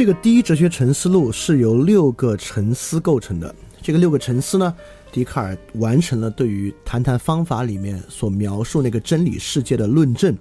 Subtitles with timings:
[0.00, 3.54] 这个第一哲学沉思录是由六个沉思构成的。
[3.82, 4.74] 这个六个沉思呢，
[5.12, 10.34] 笛卡尔完成了对于谈谈方法里面所描述那个真理世界的论证。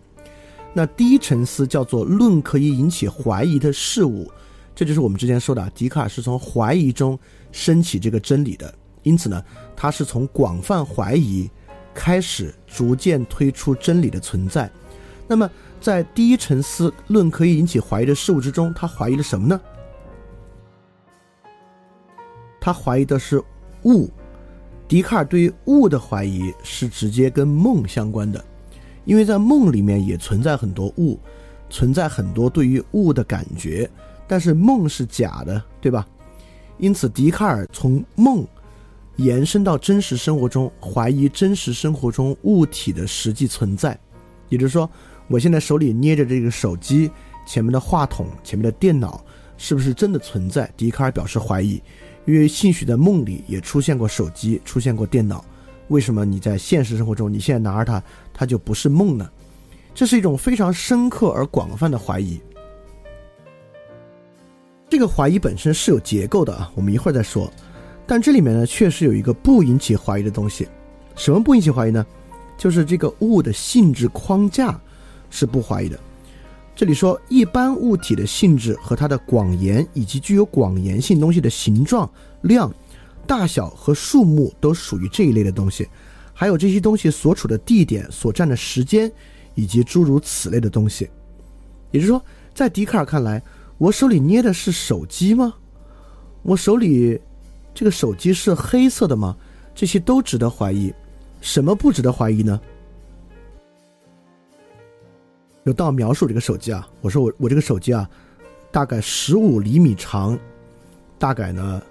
[0.72, 4.32] 那第一沉思叫做“论可以引起怀疑的事物”，
[4.74, 7.20] 这就是我们之前说的，笛卡尔是从怀疑中
[7.52, 8.74] 升起这个真理的。
[9.04, 9.44] 因此呢，
[9.76, 11.50] 他是从广泛怀疑
[11.94, 14.72] 开始，逐渐推出真理的存在。
[15.28, 15.52] 那么，
[15.82, 19.60] 在第一沉思论可以引起怀疑的事物之中，他怀疑了什么呢？
[22.60, 23.42] 他怀疑的是
[23.84, 24.10] 物。
[24.88, 28.44] 笛卡尔对于物的怀疑是直接跟梦相关的，
[29.06, 31.20] 因为在梦里面也存在很多物，
[31.70, 33.90] 存在很多对于物的感觉，
[34.28, 36.06] 但是梦是假的，对吧？
[36.80, 38.46] 因此，笛卡尔从梦
[39.16, 43.98] 延伸到真实生活中，怀疑真实生活中物体的实际存在，
[44.50, 44.90] 也就是说。
[45.30, 47.10] 我现在手里捏着这个手机，
[47.46, 49.24] 前面的话筒，前面的电脑，
[49.58, 50.70] 是不是真的存在？
[50.76, 51.82] 笛卡尔表示怀疑，
[52.26, 55.46] 因为兴许在梦里也出现过手机，出现过电脑，
[55.90, 59.30] 为什么你在现实生活中，你现在拿着它，它就不是梦呢？
[59.94, 62.42] 这是一种非常深刻而广泛的怀疑。
[64.90, 67.52] 这个怀疑本身是有结构的啊，我们一会儿再说。
[68.08, 70.68] 但这里面呢，确实有一个不引起怀疑的东西，
[71.16, 72.04] 什么不引起怀疑呢？
[72.58, 74.80] 就是这个物的性质框架。
[75.30, 76.00] 是不怀疑的。
[76.76, 82.10] 这里说，一般物体的性质和它的广延以及具有广延性东西的形状、
[82.44, 82.74] 量、
[83.28, 85.88] 大小和数目都属于这一类的东西，
[86.34, 89.12] 还有这些东西所处的地点、所占的时间，
[89.56, 91.10] 以及诸如此类的东西。
[91.92, 93.44] 也就是说，在笛卡尔看来，
[93.78, 95.54] 我手里捏的是手机吗？
[96.44, 97.20] 我手里
[97.74, 99.36] 这个手机是黑色的吗？
[99.76, 100.94] 这些都值得怀疑。
[101.42, 102.60] 什么不值得怀疑呢？
[105.64, 108.10] 有到描述这个手机啊，我说我我这个手机啊，
[108.72, 110.38] 大概十五厘米长，
[111.18, 111.82] 大概呢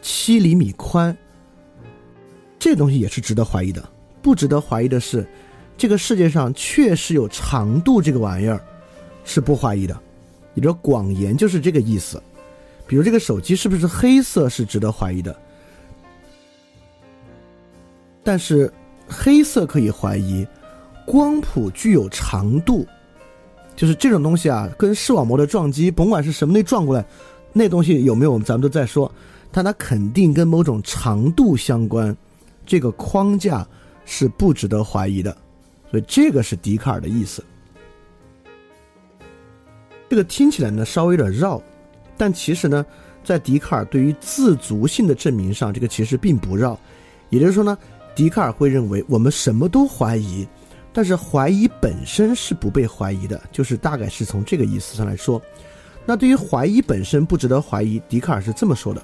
[0.00, 1.16] 七厘米宽。
[2.58, 3.86] 这东西也是值得怀疑的。
[4.22, 5.26] 不值得怀疑的是，
[5.76, 8.60] 这个世界上确实有长度这个玩意儿，
[9.24, 9.98] 是不怀疑的。
[10.54, 12.20] 你说广言就是这个意思。
[12.86, 15.36] 比如这个手机是不是黑色是值得怀疑的，
[18.24, 18.72] 但是
[19.06, 20.46] 黑色可以怀疑，
[21.04, 22.86] 光谱具有长度。
[23.78, 27.06] 就是这种东西啊，跟视网膜的撞击，甭管是什么东西撞过来，
[27.52, 29.08] 那东西有没有，咱们都在说，
[29.52, 32.14] 但它肯定跟某种长度相关，
[32.66, 33.64] 这个框架
[34.04, 35.30] 是不值得怀疑的，
[35.92, 37.44] 所以这个是笛卡尔的意思。
[40.08, 41.62] 这个听起来呢稍微有点绕，
[42.16, 42.84] 但其实呢，
[43.22, 46.76] 在笛卡尔对于自足性的证明上，这个其实并不绕，
[47.30, 47.78] 也就是说呢，
[48.12, 50.44] 笛卡尔会认为我们什么都怀疑。
[50.92, 55.40] 但是怀疑本身是不被怀疑的，就是大概是从这个意思上来说。
[56.04, 59.02] 那对于怀疑本身不值得怀疑，笛卡尔是这么说的。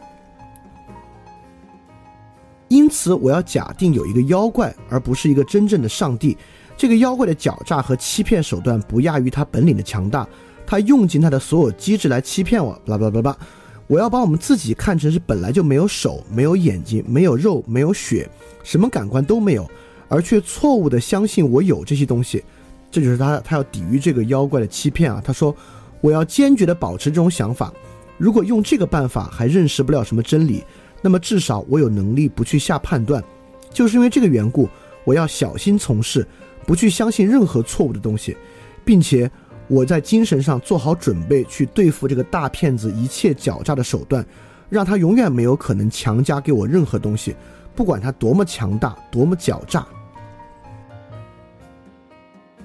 [2.68, 6.36] 因此，我要假定有一个妖怪，而不是一个真正的上帝。
[6.76, 10.26] 这个妖怪的狡诈和欺骗手段不亚于他本领的强大，
[10.66, 12.72] 他用尽他的所有机智来欺骗我。
[12.86, 13.38] 巴拉巴拉巴拉，
[13.86, 18.28] 我要把我们自己看成是本来就没有手、没有眼睛、没有肉、没有血，
[18.64, 19.70] 什么感官都没有。
[20.08, 22.44] 而却错误的相信我有这些东西，
[22.90, 25.20] 这就是他他要抵御这个妖怪的欺骗啊！
[25.24, 25.54] 他说
[26.00, 27.72] ：“我要坚决的保持这种想法。
[28.18, 30.62] 如果用这个办法还认识不了什么真理，
[31.02, 33.22] 那么至少我有能力不去下判断。
[33.70, 34.68] 就是因为这个缘故，
[35.04, 36.26] 我要小心从事，
[36.66, 38.36] 不去相信任何错误的东西，
[38.84, 39.28] 并且
[39.66, 44.24] 我在精神上做好准备去对付这个大骗子一切狡诈的手段，
[44.68, 47.34] 让他永远没有可能强加给我任何东西。”
[47.76, 49.84] 不管他多么强大，多么狡诈。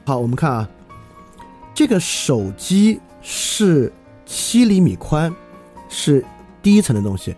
[0.10, 0.68] 好，我们看啊，
[1.72, 3.94] 这个手机是
[4.26, 5.32] 七厘米宽，
[5.88, 6.26] 是
[6.64, 7.36] 第一层的东西。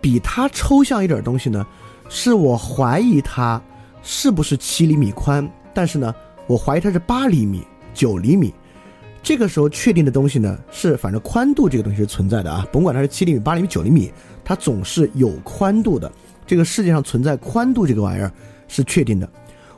[0.00, 1.66] 比它抽象一点东西呢，
[2.08, 3.60] 是我怀疑它
[4.04, 6.14] 是不是七厘米宽，但是呢，
[6.46, 8.54] 我怀疑它是八厘米、九厘米。
[9.20, 14.12] 这个时候确定的东西呢，是反正宽度这个东西是存在的啊，甭管它是七厘米、八厘米、九厘米，
[14.44, 16.12] 它总是有宽度的。
[16.46, 18.30] 这个世界上存在宽度这个玩意儿
[18.68, 19.28] 是确定的，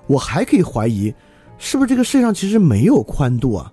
[0.07, 1.11] 我还可以怀疑，
[1.59, 3.73] 是不是这个世界上其实没有宽度啊？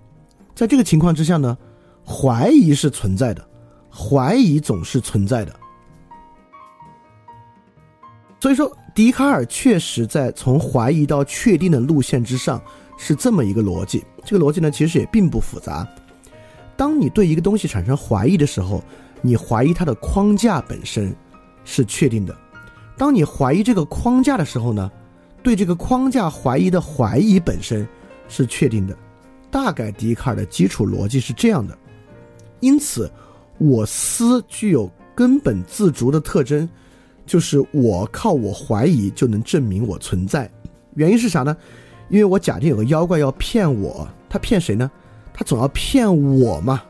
[0.54, 1.56] 在这个情况之下呢，
[2.04, 3.46] 怀疑是存在的，
[3.90, 5.54] 怀疑总是存在的。
[8.40, 12.60] 所以说，笛卡尔确实在从怀疑到确定的路线之上
[12.96, 14.04] 是这么一个逻辑。
[14.24, 15.86] 这个逻辑呢，其实也并不复杂。
[16.76, 18.82] 当你对一个东西产生怀疑的时候，
[19.22, 21.14] 你怀疑它的框架本身
[21.64, 22.36] 是确定的。
[22.96, 24.90] 当你怀疑这个框架的时候呢，
[25.46, 27.86] 对这个框架怀疑的怀疑本身
[28.26, 28.96] 是确定的。
[29.48, 31.78] 大概笛卡尔的基础逻辑是这样的，
[32.58, 33.08] 因此
[33.56, 36.68] 我思具有根本自足的特征，
[37.24, 40.50] 就是我靠我怀疑就能证明我存在。
[40.94, 41.56] 原因是啥呢？
[42.08, 44.90] 因为我假定有个妖怪要骗我，他骗谁呢？
[45.32, 46.82] 他总要骗我嘛。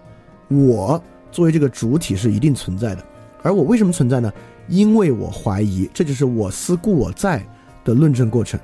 [0.49, 0.99] 我
[1.31, 3.05] 作为这个主体是一定存在的，
[3.43, 4.33] 而我为什么存在呢？
[4.67, 7.47] 因为我怀疑，这就是我思故我在
[7.87, 8.61] 的论证过程。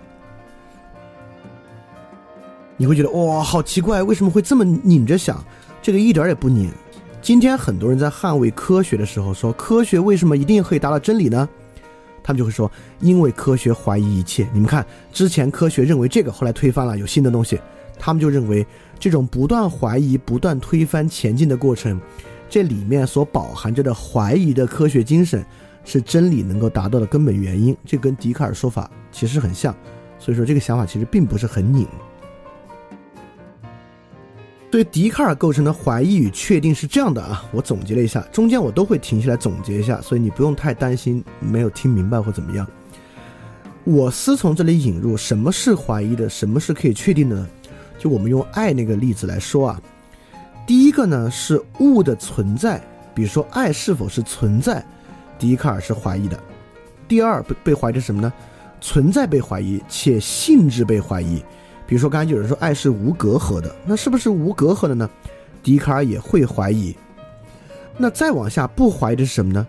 [2.76, 5.42] 你会觉得哇，好奇怪，为什么会这么拧着想？
[5.80, 6.70] 这个一点也不拧。
[7.20, 11.48] 今天很多人在捍卫科学的时候说，科学为什么一定可以达到真理呢？
[12.24, 12.70] 他们就会说，
[13.00, 14.48] 因为科学怀疑一切。
[14.52, 17.60] 你们看，之前科学认为这个，后来推翻了，有新的东西。
[17.98, 18.66] 他们就认为
[18.98, 22.00] 这种不断怀疑、不断推翻、前进的过程，
[22.50, 25.44] 这里面所饱含着的怀疑的科学精神，
[25.84, 27.76] 是真理能够达到的根本原因。
[27.84, 29.74] 这跟笛卡尔说法其实很像，
[30.18, 31.86] 所以说这个想法其实并不是很拧。
[34.70, 42.66] 对笛卡尔构成的怀疑与确定是这样的啊，我总结了一下，中间我都会停下来总结一下，所以你不用太担心没有听明白或怎么样。
[43.84, 47.48] 我思从这里引入什么是怀疑的，什么是可以确定的呢？
[47.98, 49.82] 就我们用爱那个例子来说啊，
[50.66, 52.80] 第一个呢是物的存在，
[53.14, 54.82] 比如说爱是否是存在，
[55.42, 56.38] 笛卡尔是怀疑的。
[57.08, 58.32] 第二被被怀疑是什么呢？
[58.80, 61.42] 存在被怀疑，且性质被怀疑。
[61.84, 65.10] 比如说，刚才有人说爱是无隔阂的，那是不是无隔阂的呢？
[65.60, 66.96] 笛卡尔也会怀疑。
[67.98, 69.66] 那再往下不怀疑的是什么呢？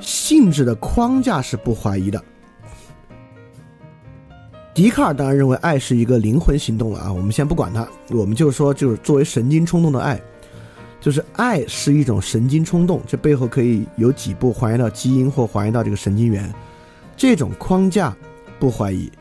[0.00, 2.22] 性质的框架是不怀疑的。
[4.74, 10.20] 笛卡尔当然认为爱是一个灵魂行动了啊，我们先不管它，我们就说就是作为神经冲动的爱，
[11.04, 16.50] 就是爱是一种神经冲动，这背后可以有几步还原到基因或还原到这个神经元，
[17.14, 18.16] 这种框架
[18.58, 19.12] 不怀疑，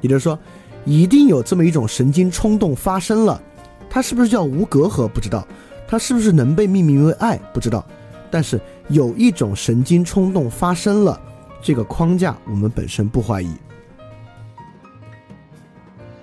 [0.00, 0.38] 也就是说。
[0.86, 3.42] 一定有这么一种神经冲动发生了，
[3.90, 5.44] 它是不是叫无隔阂不知道，
[5.88, 7.84] 它是不是能被命名为爱不知道，
[8.30, 11.20] 但是有一种神经冲动发生了，
[11.60, 13.52] 这个框架我们本身不怀疑。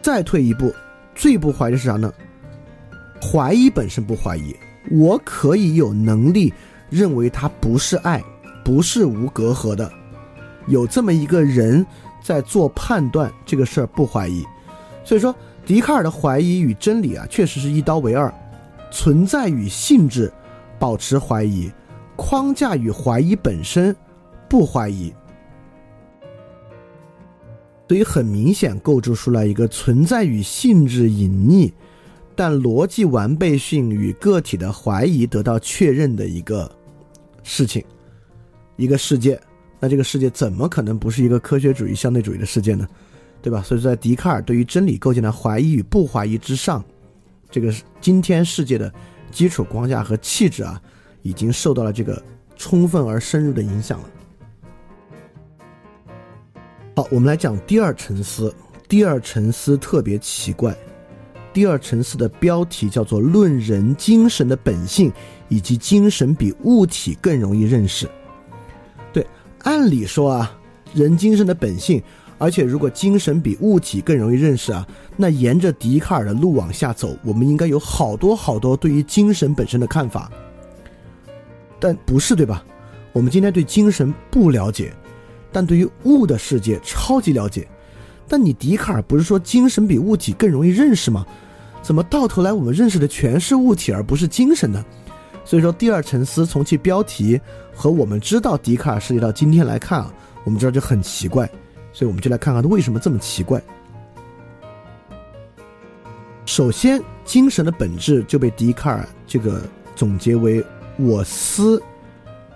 [0.02, 0.74] 再退一步，
[1.14, 2.14] 最不怀疑是啥呢？
[3.22, 4.56] 怀疑本身不怀疑，
[4.92, 6.54] 我可以有能力
[6.90, 8.24] 认为它不是爱，
[8.64, 9.92] 不是无隔阂的，
[10.68, 11.86] 有这么一个人
[12.22, 14.46] 在做判断，这个事儿不怀疑。
[15.04, 15.34] 所以说，
[15.66, 18.34] 笛卡尔的怀疑与真理啊，确实是一刀为二，
[18.92, 20.32] 存在与性质
[20.78, 21.72] 保持怀疑，
[22.16, 23.96] 框架与怀疑本身
[24.50, 25.14] 不怀疑，
[27.88, 31.72] 所以很明显构筑出来一个存在与性质隐匿，
[32.36, 36.70] 但逻辑完备性与个体的怀疑得到确认的一个
[37.44, 37.84] 事情，
[38.76, 39.40] 一个世界。
[39.80, 42.88] 那这个世界怎么可能不是一个科学主义相对主义的世界呢？
[43.42, 43.62] 对吧？
[43.62, 46.82] 所以，在笛卡尔对于真理构建的怀疑与不怀疑之上，
[47.52, 48.90] 这个今天世界的
[49.32, 50.82] 基础框架和气质啊，
[51.22, 52.24] 已经受到了这个
[52.56, 54.10] 充分而深入的影响了。
[56.96, 58.56] 好，我们来讲第二沉思。
[58.88, 60.74] 第二沉思特别奇怪，
[61.54, 65.12] 第二层次的标题叫做《论人精神的本性
[65.48, 68.06] 以及精神比物体更容易认识》。
[69.14, 69.26] 对，
[69.60, 70.60] 按理说啊，
[70.94, 72.02] 人精神的本性。
[72.40, 80.30] 而且，如果精神比物体更容易认识啊，那沿着笛卡尔的路往下走，我们应该有好多好多对于精神本身的看法。
[81.80, 82.66] 但不是对吧？
[83.14, 84.92] 我们今天对精神不了解，
[85.54, 87.66] 但对于物的世界超级了解。
[88.28, 91.26] 但你笛卡尔不是说精神比物体更容易认识吗？
[91.82, 94.84] 怎么到头来我们认识的全是物体而不是精神呢？
[95.46, 97.40] 所以说，第二沉思从其标题
[97.76, 100.14] 和我们知道笛卡尔涉及到今天来看啊，
[100.46, 101.50] 我们知道就很奇怪。
[101.92, 103.62] 所以我们就来看看他为什么这么奇怪。
[106.46, 109.62] 首先，精神的本质就被笛卡尔这个
[109.96, 110.64] 总结为
[110.98, 111.82] “我思”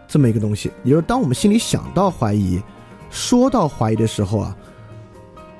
[0.07, 0.71] 这么一个东西。
[0.83, 2.61] 也就是当我们心里想到怀疑、
[3.09, 4.57] 说到怀疑的时候啊，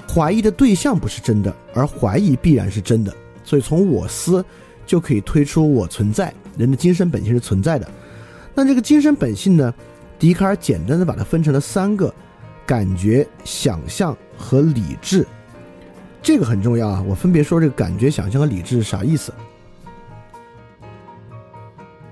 [0.07, 3.13] 怀疑的对象不是真的，而怀疑必然是真的。
[3.43, 4.43] 所以从“我思”
[4.85, 7.89] 就可以推出我存在，人的精神本性是存在的。
[8.55, 9.73] 那这个精神本性呢？
[10.17, 12.13] 笛卡尔简单的把它分成了三个。
[12.65, 15.25] 感觉、想象和理智，
[16.21, 17.01] 这个很重要啊！
[17.07, 19.33] 我分别说这个感觉、想象和理智是啥意思。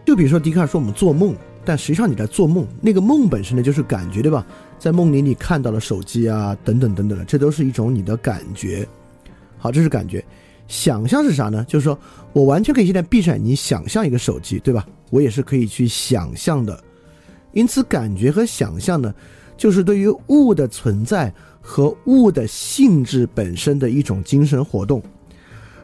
[0.05, 1.35] 就比如说，笛卡尔说我们做梦，
[1.65, 4.47] 但实际上你在做梦，那个梦本身呢就是感觉，对吧？
[4.77, 8.87] 在梦里你看到了手机啊，等等等等的，这都是一种你的感觉。
[9.57, 10.23] 好，这是感觉。
[10.67, 11.63] 想象是啥呢？
[11.67, 11.97] 就是说
[12.33, 14.85] 我完全可以现在闭上眼睛想象一个手机，对吧？
[15.11, 16.83] 我也是可以去想象的。
[17.51, 19.13] 因此，感觉和想象呢？
[19.57, 25.01] 就是对于物的存在和物的性质本身的一种精神活动。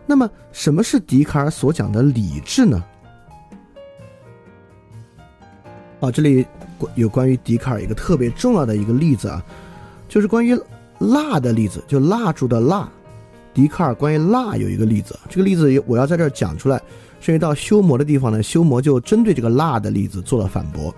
[0.05, 2.83] 那么，什么是笛卡尔所讲的理智呢？
[6.01, 6.45] 啊，这里
[6.95, 9.43] 有关于笛卡尔一个特别重要的一个例子啊，
[10.07, 10.57] 就是关于
[10.99, 12.89] 蜡的例子，就蜡烛的蜡。
[13.53, 16.81] 笛卡尔关于蜡有一个例子，这个例子我要在这儿讲出来，
[17.19, 20.93] 是因为到修魔的地方呢，修魔就针对这个蜡的例子做了反驳。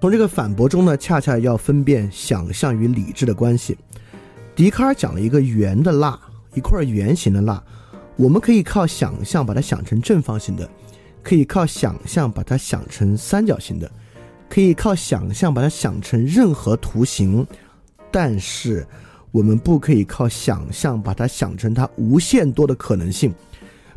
[0.00, 3.78] 从这个反驳中呢，恰恰要分辨想象与理智的关系。
[4.54, 6.18] 笛卡尔讲了一个圆的蜡，
[6.54, 7.62] 一块圆形的蜡，
[8.16, 10.68] 我们可以靠想象把它想成正方形的，
[11.24, 13.90] 可以靠想象把它想成三角形的，
[14.48, 17.44] 可以靠想象把它想成任何图形，
[18.12, 18.86] 但是。
[19.34, 23.34] 我们不可以靠想象把它想成它无限多的可能性，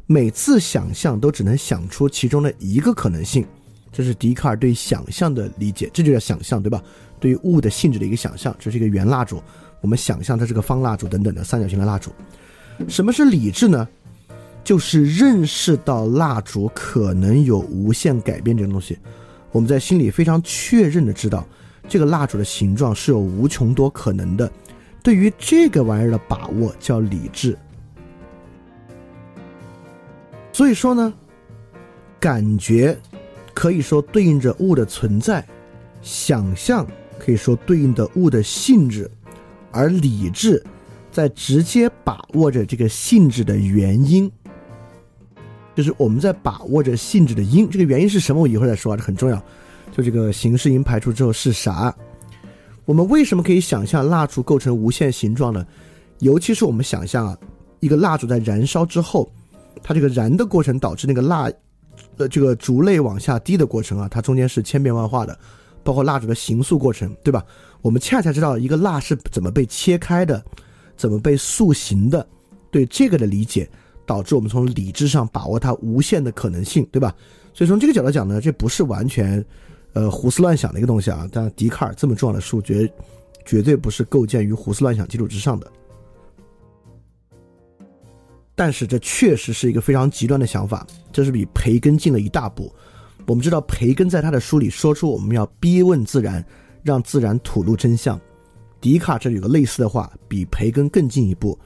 [0.07, 3.45] 每次想象都只能想出其中的一个可能性，
[3.91, 6.81] 这是笛卡尔对想象的理解，这就叫想象，对吧？
[7.19, 9.39] 对于物的性质的一个想象，这是一个圆蜡烛，
[9.79, 12.11] 我们想象它是个方蜡烛等等的三角形的蜡烛。
[12.87, 13.87] 什么是理智呢？
[14.67, 18.99] 就是认识到蜡烛可能有无限改变这个东西，
[19.53, 21.47] 我们在心里非常确认的知道，
[21.87, 24.51] 这个蜡烛的形状是有无穷多可能的。
[25.01, 27.57] 对于这个玩意儿的把握叫理智，
[30.51, 31.13] 所以说呢，
[32.19, 32.99] 感觉
[33.53, 35.47] 可以说对应着物的存在，
[36.01, 36.85] 想象
[37.17, 39.09] 可以说对应的物的性质，
[39.71, 40.61] 而理智
[41.09, 44.29] 在直接把握着这个性质的原因，
[45.77, 48.41] 就是我们在把握着性质的因，这个原因是什么？
[48.41, 49.39] 我一会儿再说啊，这很重要。
[49.95, 51.95] 就这个形式因排除之后是啥？
[52.83, 55.63] 我们为什么可以想象蜡烛构成无限形状呢？
[56.17, 57.37] 尤其是我们想象啊，
[57.79, 59.31] 一个蜡烛在燃烧之后，
[59.83, 61.47] 它这个燃的过程导致那个蜡，
[62.17, 65.37] 呃，这个烛泪往下滴的过程啊，它中间是千变万化的，
[65.83, 67.45] 包括蜡烛的形塑过程，对吧？
[67.83, 70.43] 我们恰恰知道一个蜡是怎么被切开的，
[70.95, 72.27] 怎么被塑形的，
[72.71, 73.69] 对这个的理解，
[74.07, 77.15] 导致我们从理智上把握它无限的可能性，对吧？
[77.53, 79.45] 所以从这个角度讲呢，这不是完全。
[79.93, 82.87] 呃，胡思乱想的一个东西啊，但笛卡尔这么重要的数学，
[83.45, 85.71] 绝对不是构建于胡思乱想基础之上的。
[88.53, 92.71] 但是这确实是一个非常极端的想法，这是比培根进了一大步。
[93.25, 96.45] 我们知道培根在他的书里说出我们要逼问自然，
[96.83, 98.19] 让自然吐露真相。
[98.79, 101.57] 笛卡尔这里有个类似的话，比培根更进一步。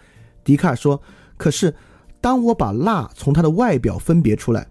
[0.45, 1.01] 笛卡尔说
[1.35, 1.73] ：“可是
[2.21, 4.67] 当我把蜡从它的外表分别出来，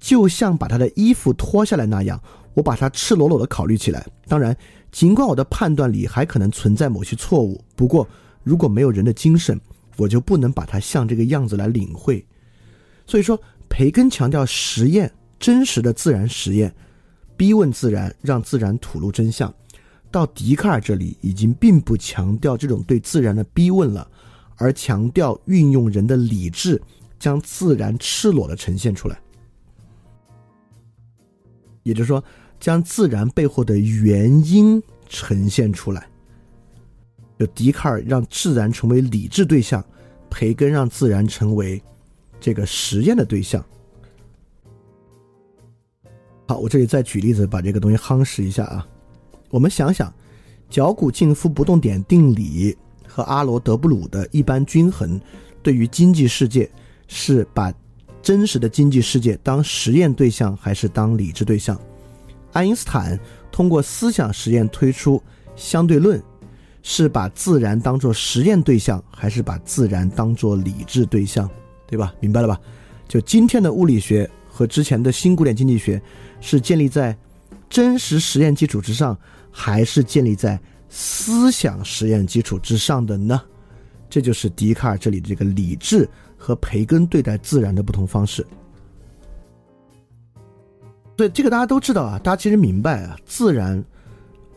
[0.00, 2.18] 就像把他的衣服脱下来那样。”
[2.54, 4.56] 我把它赤裸裸的考虑起来，当然，
[4.92, 8.08] 尽管我的判断里还可能存在某些错误，不过
[8.44, 9.60] 如果没有人的精神，
[9.96, 12.24] 我就不能把它像这个样子来领会。
[13.08, 13.36] 所以说，
[13.68, 16.72] 培根强调实验，真实的自然实验，
[17.36, 19.52] 逼问自然，让自然吐露真相。
[20.12, 24.08] 到笛卡尔这里，已经并不强调这种对自然的逼问了，
[24.56, 26.80] 而强调运用人的理智，
[27.18, 29.18] 将自然赤裸的呈现出来。
[31.82, 32.22] 也就是说。
[32.60, 36.08] 将自然背后的原因呈现出来，
[37.38, 39.84] 就笛卡尔让自然成为理智对象，
[40.30, 41.82] 培根让自然成为
[42.40, 43.62] 这个实验的对象。
[46.48, 48.88] 好，我这里再举例子，把这个东西夯实一下啊。
[49.50, 50.10] 我们想想，
[50.70, 52.74] 绞股静夫不动点定理
[53.14, 55.20] 和阿罗德布鲁的一般均衡，
[55.62, 56.68] 对于经济世界
[57.06, 57.72] 是把
[58.20, 61.80] 真实的经济世界当实验对象，还是当理智对象？
[62.52, 63.16] 爱因斯坦
[63.52, 65.22] 通过思想实验推出
[65.54, 66.20] 相对论，
[66.82, 71.48] 是把自然当做实验对象，还是把自然当做理智对象？
[71.86, 72.12] 对吧？
[72.18, 72.60] 明白了吧？
[73.06, 76.02] 就今天的物理学和之前的新古典经济学，
[76.40, 77.16] 是建立在
[77.70, 79.16] 真实实验基础之上，
[79.52, 80.60] 还是建立在
[80.96, 83.42] 思想实验基础之上的呢？
[84.08, 88.46] 这就是笛卡尔这里的这个理智和培根对待自然的不同方式。
[91.16, 93.82] 对这个大家都知道啊，大家其实明白啊，自然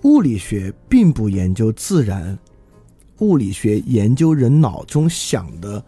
[0.03, 2.37] 物理学并不研究自然，
[3.17, 5.83] 物理学研究人脑中想的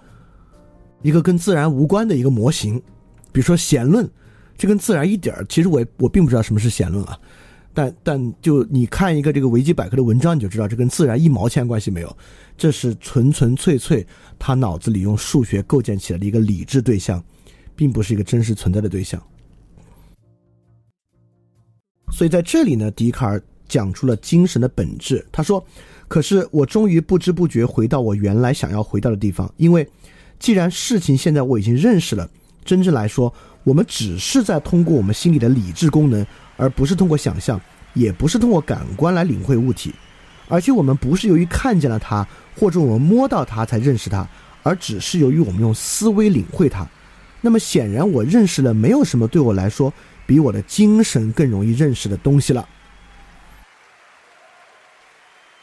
[1.03, 2.81] 一个跟自然无关的一个模型，
[3.31, 4.09] 比如说弦论，
[4.57, 7.15] 这跟自然一点儿，其实我我并不知道什么是弦论啊，
[7.79, 12.17] 但但就你看一个这个维基百科的文章，你就知道这跟自然一毛钱关系没有，
[12.57, 14.05] 这是纯纯粹粹
[14.37, 17.23] 他脑子里用数学构建起来的一个理智对象，
[17.77, 19.21] 并不是一个真实存在的对象。
[22.11, 25.25] 所以在这里呢，笛卡尔讲出了精神的本质。
[25.31, 25.65] 他说
[26.09, 29.87] ：“可是我终于不知不觉回到我原来想要回到的地方，因为
[30.37, 32.29] 既然事情现在我已经认识了，
[32.65, 33.33] 真正来说，
[33.63, 36.25] 我们只是在通过我们心里的理智功能，
[36.59, 37.59] 而不是通过想象，
[37.95, 39.95] 也不是通过感官来领会物体，
[40.47, 44.27] 而且我们不是由于看见了它或者我们摸到它才认识它，
[44.61, 46.87] 而只是由于我们用思维领会它。
[47.41, 49.91] 那么显然，我认识了没有什么对我来说。”
[50.29, 52.69] 比我的精神更容易认识的东西了。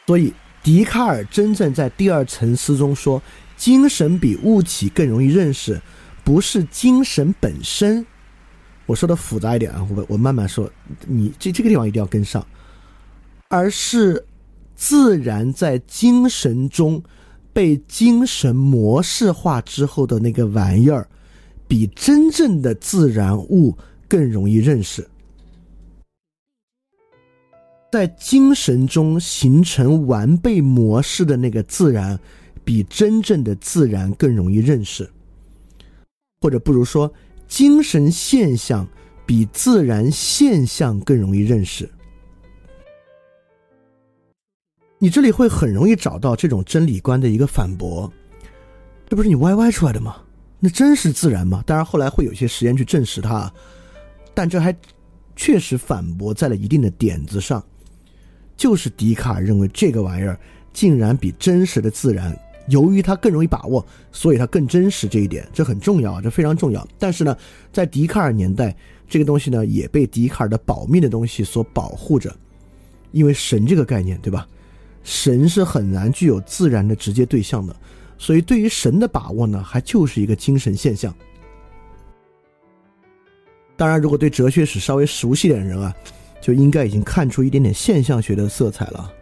[0.09, 3.23] 所以，笛卡尔真正在第二层思中说，
[3.57, 5.81] 精神比物体更容易认识，
[6.25, 8.05] 不是精神本身。
[8.87, 10.71] 我说的复杂一点啊，我我慢慢说，
[11.09, 12.47] 你这这个地方一定要跟上，
[13.49, 14.25] 而是
[14.77, 17.03] 自然在精神中
[17.53, 21.09] 被精神模式化之后的那个玩意儿，
[21.67, 23.77] 比真正的自然物
[24.07, 25.05] 更容易认识。
[27.91, 32.17] 在精神中形成完备模式的那个自然，
[32.65, 35.11] 比真正的自然更容易认识，
[36.41, 37.13] 或者不如说。
[37.49, 38.87] 精神现象
[39.25, 41.89] 比自然现象更容易认识。
[44.99, 48.11] 你这里会很容易找到这种真理观的一个反驳，
[49.09, 50.17] 这不是你歪歪出来的吗？
[50.59, 51.63] 那真是自然吗？
[51.67, 53.53] 当然，后来会有一些实验去证实它，
[54.33, 54.75] 但这还
[55.37, 57.63] 确实反驳在了一定的点子上。
[58.57, 60.41] 就是笛卡尔认为这个玩意儿
[60.73, 62.35] 竟然比真实的自然。
[62.69, 65.07] 由于它更容易把握，所以它更真实。
[65.09, 66.87] 这一点这很重要啊，这非常重要。
[66.99, 67.37] 但是呢，
[67.73, 68.77] 在笛卡尔年代，
[69.09, 72.35] 这个东西呢也被笛卡尔的保密的东西所保护着，
[73.13, 74.47] 因为神这个概念，对吧？
[75.05, 77.77] 神是很难具有自然的直接对象的，
[78.19, 81.15] 所以对于神的把握呢，还就是一个精神现象。
[83.77, 85.95] 当然，如果对哲学史稍微熟悉点的人啊，
[86.41, 89.13] 就应该已经看出一点点现象学的色彩了。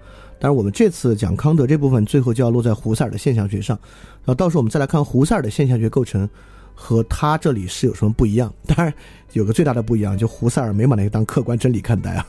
[0.44, 3.74] 当然，我们这次讲康德这部分，最后就要落在胡塞尔的现象学上。
[4.16, 6.28] 然后到时候我们再来看胡塞尔的现象学构成
[6.74, 8.52] 和他这里是有什么不一样。
[8.68, 8.92] 当然，
[9.32, 12.26] 有个最大的不一样，就胡塞尔没把那个当客观真理看待啊。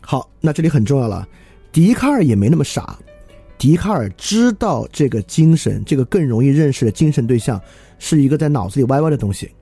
[0.00, 1.24] 好，那这里很重要了，
[1.70, 2.98] 笛卡尔也没那么傻。
[3.56, 7.60] 笛卡尔知道这个精神，这个更容易认识的精神对象
[8.00, 9.52] 是一个在脑子里歪歪的东西，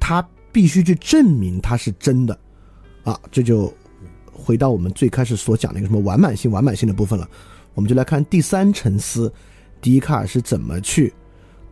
[0.00, 2.36] 他必须去证明它是真的
[3.04, 3.72] 啊，这就。
[4.40, 7.28] 回到我们最开始所讲的一个什么完满性、完满性的部分了，
[7.74, 9.30] 我们就来看第三沉思，
[9.80, 11.12] 笛卡尔是怎么去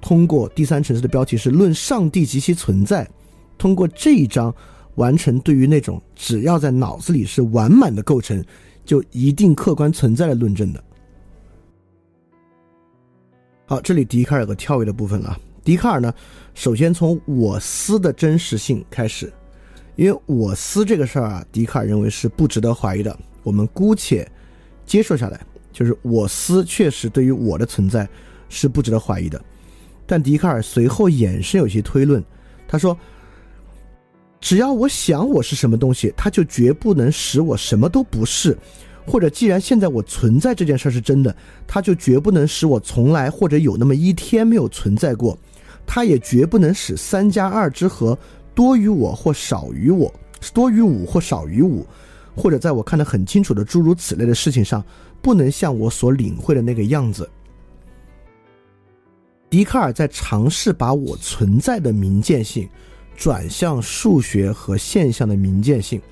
[0.01, 3.09] 通过第三沉思的标题是“论上帝及其存在”，
[3.59, 4.55] 通过这一章
[4.97, 8.45] 完成对于那种只要在脑子里是完满的构成，
[8.85, 10.85] 就一定客观存在的论证的。
[13.67, 15.37] 好，这里笛卡尔有个跳跃的部分了。
[15.65, 16.15] 笛卡尔呢，
[16.55, 19.33] 首先从我思的真实性开始。
[19.99, 23.19] 因为我思这个事儿啊，笛卡尔认为是不值得怀疑的。
[23.43, 24.31] 我们姑且
[24.87, 25.41] 接受下来，
[25.73, 28.09] 就是我思确实对于我的存在
[28.49, 29.43] 是不值得怀疑的。
[30.07, 32.23] 但笛卡尔随后衍生有些推论，
[32.69, 32.97] 他说：
[34.41, 38.53] 只要我想我是什么东西，他就绝不能使我什么都不是；
[39.05, 41.35] 或者既然现在我存在这件事是真的，
[41.67, 45.37] 他就绝不能使我从来或者有那么一天没有存在过；
[45.85, 48.17] 他也绝不能使三加二之和。
[48.59, 50.13] 多于我或少于我，
[50.53, 51.87] 多于五或少于五，
[52.35, 54.85] 或者在我看得很清楚的诸如此类的事情上，
[55.23, 57.31] 不能像我所领会的那个样子。
[59.49, 62.69] 笛卡尔在尝试把我存在的明见性
[63.17, 66.03] 转向数学和现象的明见性，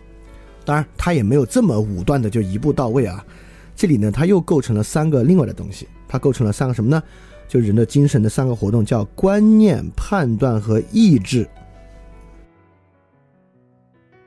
[0.65, 3.27] 当然他也没有这么武断的就一步到位啊。
[3.75, 7.03] 这里呢，他又构成了三个另外的东西，他构成了三个什么呢？
[7.49, 11.45] 就人的精神的三个活动，叫观念、判断和意志。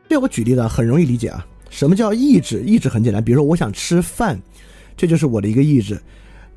[0.09, 1.45] 这我举例的很容易理解啊。
[1.69, 2.63] 什么叫意志？
[2.63, 4.41] 意志很简单，比如说我想吃饭，
[4.97, 6.01] 这就是我的一个意志。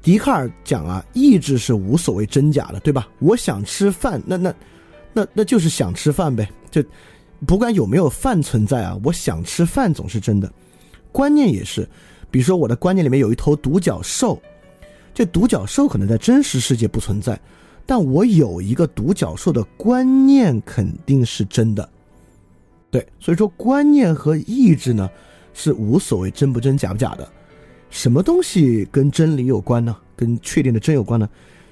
[0.01, 3.07] 笛卡尔讲啊，意志是无所谓真假的，对吧？
[3.21, 4.53] 我想吃饭，那那
[5.13, 6.83] 那那就是想吃饭呗，就
[7.47, 10.51] 不管有没有饭存在啊，我想吃饭总是真的。
[11.13, 11.87] 观念也是，
[12.31, 14.41] 比如说我的观念里面有一头独角兽，
[15.13, 17.39] 这独角兽可能在真实世界不存在，
[17.85, 21.87] 但我有一个独角兽的观念肯定是真的。
[22.93, 25.11] 对，所以说观念和意志呢，
[25.55, 27.27] 是无所谓真不真假不假的。
[27.89, 29.97] 什么东西跟真理有关呢？
[30.15, 31.29] 跟确定的真有关呢？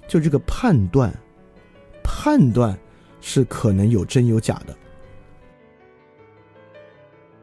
[0.09, 1.15] 就这个判断，
[2.03, 2.77] 判断
[3.21, 4.75] 是可能有真有假的。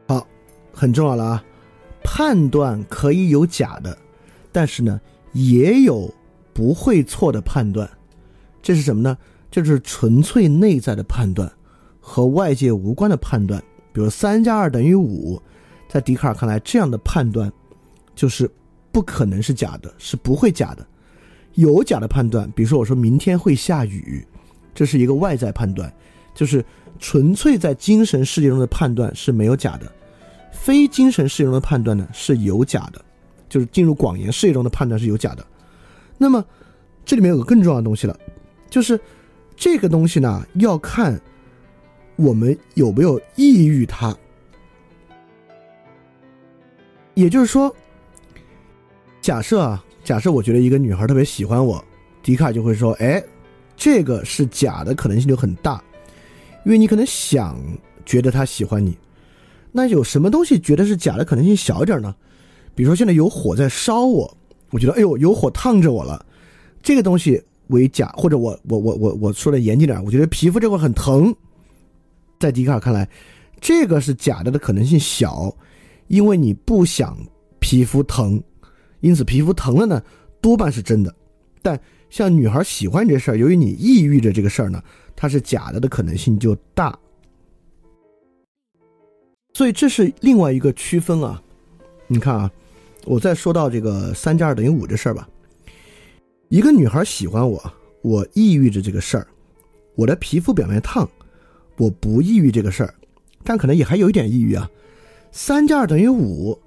[0.08, 0.26] 好，
[0.72, 1.44] 很重要了啊！
[2.02, 3.96] 判断可以有假的，
[4.50, 5.00] 但是呢，
[5.32, 6.12] 也有
[6.52, 7.88] 不会错的判断。
[8.60, 9.16] 这是什么呢？
[9.50, 11.50] 这是纯粹内在的判断。
[12.08, 15.40] 和外界无关的判断，比如三加二等于五，
[15.86, 17.52] 在笛卡尔看来，这样的判断
[18.14, 18.50] 就是
[18.90, 20.84] 不可能是假的，是不会假的。
[21.54, 24.26] 有假的判断，比如说我说明天会下雨，
[24.74, 25.92] 这是一个外在判断，
[26.34, 26.64] 就是
[26.98, 29.92] 纯粹在精神世界中的判断是没有假的。
[30.50, 33.04] 非精神世界中的判断呢是有假的，
[33.48, 35.44] 就是进入广言世界中的判断是有假的。
[36.16, 36.44] 那么
[37.04, 38.18] 这里面有个更重要的东西了，
[38.70, 38.98] 就是
[39.56, 41.20] 这个东西呢要看。
[42.18, 44.14] 我们有没有抑郁它？
[47.14, 47.74] 也就是说，
[49.20, 51.82] 假设啊，假设我觉得一个女孩特别喜欢我，
[52.20, 53.22] 笛卡就会说：“哎，
[53.76, 55.80] 这个是假的，可能性就很大，
[56.64, 57.56] 因为你可能想
[58.04, 58.98] 觉得她喜欢你。
[59.70, 62.12] 那有什么东西觉得是假的可能性小一点呢？
[62.74, 64.36] 比如说现在有火在烧我，
[64.70, 66.26] 我觉得哎呦有火烫着我了，
[66.82, 71.34] 这个东西为假，或者我我我我我说的严谨点，我觉得皮肤这块很疼，
[72.38, 73.08] 在笛卡尔看来，
[73.60, 75.54] 这个是假的的可能性小。”
[76.08, 77.14] 因为你不想
[77.58, 78.42] 皮肤疼，
[79.00, 80.02] 因此皮肤疼了呢，
[80.40, 81.14] 多半是真的。
[81.60, 84.82] 但像女孩喜欢这事儿，由于你抑郁着这个事儿呢，
[85.14, 86.98] 它是假的的可能性就大。
[89.52, 91.42] 所以这是另外一个区分啊。
[92.06, 92.50] 你看啊，
[93.04, 95.28] 我再说到这个三加二等于五这事儿吧。
[96.48, 97.62] 一个女孩喜欢我，
[98.00, 99.26] 我抑郁着这个事儿，
[99.94, 101.06] 我的皮肤表面烫，
[101.78, 102.92] 我不抑郁这个事儿，
[103.42, 104.68] 但可能也还有一点抑郁啊。
[105.32, 106.58] 三加二等于五，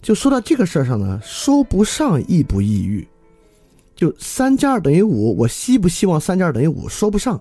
[0.00, 3.06] 就说到这个事儿上呢，说不上抑不抑郁。
[3.94, 6.88] 就三加二等于五，我希不希望三加二等于五？
[6.88, 7.40] 说不上，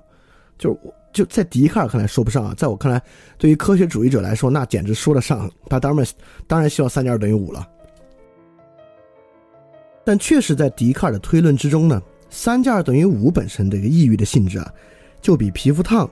[0.58, 3.02] 就是我就在笛卡尔看来说不上啊，在我看来，
[3.38, 5.50] 对于科学主义者来说，那简直说得上。
[5.70, 6.06] 他当然
[6.48, 7.68] 当然希望三加二等于五了。
[10.04, 14.72] 但确实在笛卡尔的推论之中呢，三加二等于五本身这个抑郁的性质啊，
[15.22, 16.10] 就比皮肤烫、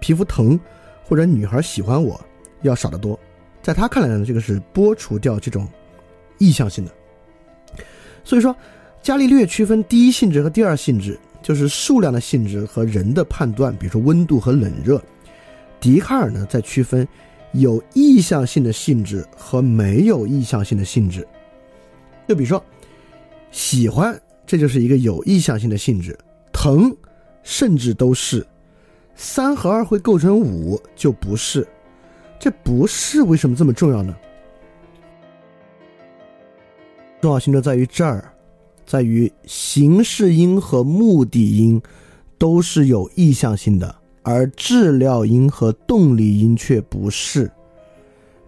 [0.00, 0.58] 皮肤疼
[1.04, 2.20] 或者女孩喜欢我
[2.62, 3.18] 要少得多。
[3.62, 5.66] 在他看来呢，这个是剥除掉这种
[6.38, 6.92] 意向性的。
[8.24, 8.54] 所以说，
[9.02, 15.02] 伽利略区分第一性质和第二性质，就是数量的性质和人的判断，比如说温度和冷热。
[15.80, 17.06] 笛卡尔呢，在区分
[17.52, 21.26] 有意向性的性质和没有意向性的性质。
[22.26, 22.62] 就比如说，
[23.50, 26.12] 喜欢，这就是一个有意向性的性质；
[26.52, 26.94] 疼，
[27.42, 28.46] 甚至都是
[29.20, 31.66] 三和二会构成五，就不是。
[32.38, 34.16] 这不是为什么这么重要呢？
[37.20, 38.32] 重要性就在于这儿，
[38.86, 41.82] 在于形式音和目的音
[42.38, 47.50] 都是有意向性的，而质料音和动力音却不是。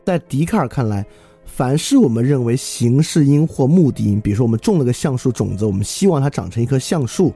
[0.04, 1.04] 在笛卡尔看来，
[1.44, 7.34] 凡是我们认为形式音或目的音，比如说我们种了个橡树种子，我们希望它长成一棵橡树，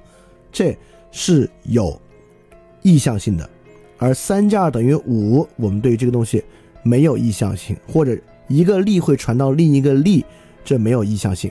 [0.52, 0.76] 这
[1.10, 2.00] 是有
[2.84, 3.50] 意向性的。
[3.98, 6.40] 而三加二等于五，我们对于这个东西
[6.82, 8.16] 没有意向性，或者
[8.46, 10.24] 一个力会传到另一个力，
[10.64, 11.50] 这没有意向性。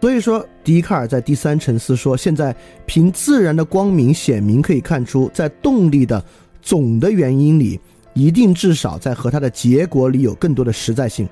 [0.00, 2.54] 所以说，笛卡尔在第三沉思说，现在
[2.86, 6.24] 凭自然的光明显明可以看出，在动力的
[6.60, 7.78] 总的原因里，
[8.14, 11.28] 一定至少在和它的结果里有更多的实在性，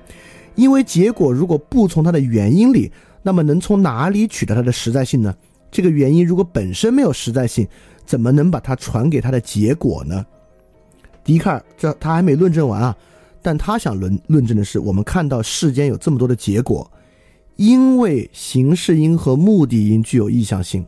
[0.55, 2.89] 因为结果如果不从它的原因里，
[3.21, 5.35] 那么能从哪里取得它的实在性呢？
[5.71, 7.67] 这个原因如果本身没有实在性。
[8.03, 10.25] 怎么能把它传给他的结果呢？
[11.23, 12.97] 笛卡尔这他还没论证完啊，
[13.41, 16.91] 但他想论论证的是，我们看到世间有这么多的结果，
[17.55, 20.85] 因为形式音和目的音具有意向性，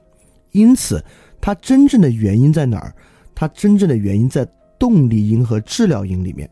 [0.52, 1.02] 因此
[1.40, 2.94] 它真正的原因在哪儿？
[3.34, 4.46] 它真正的原因在
[4.78, 6.50] 动力音和质料音里面。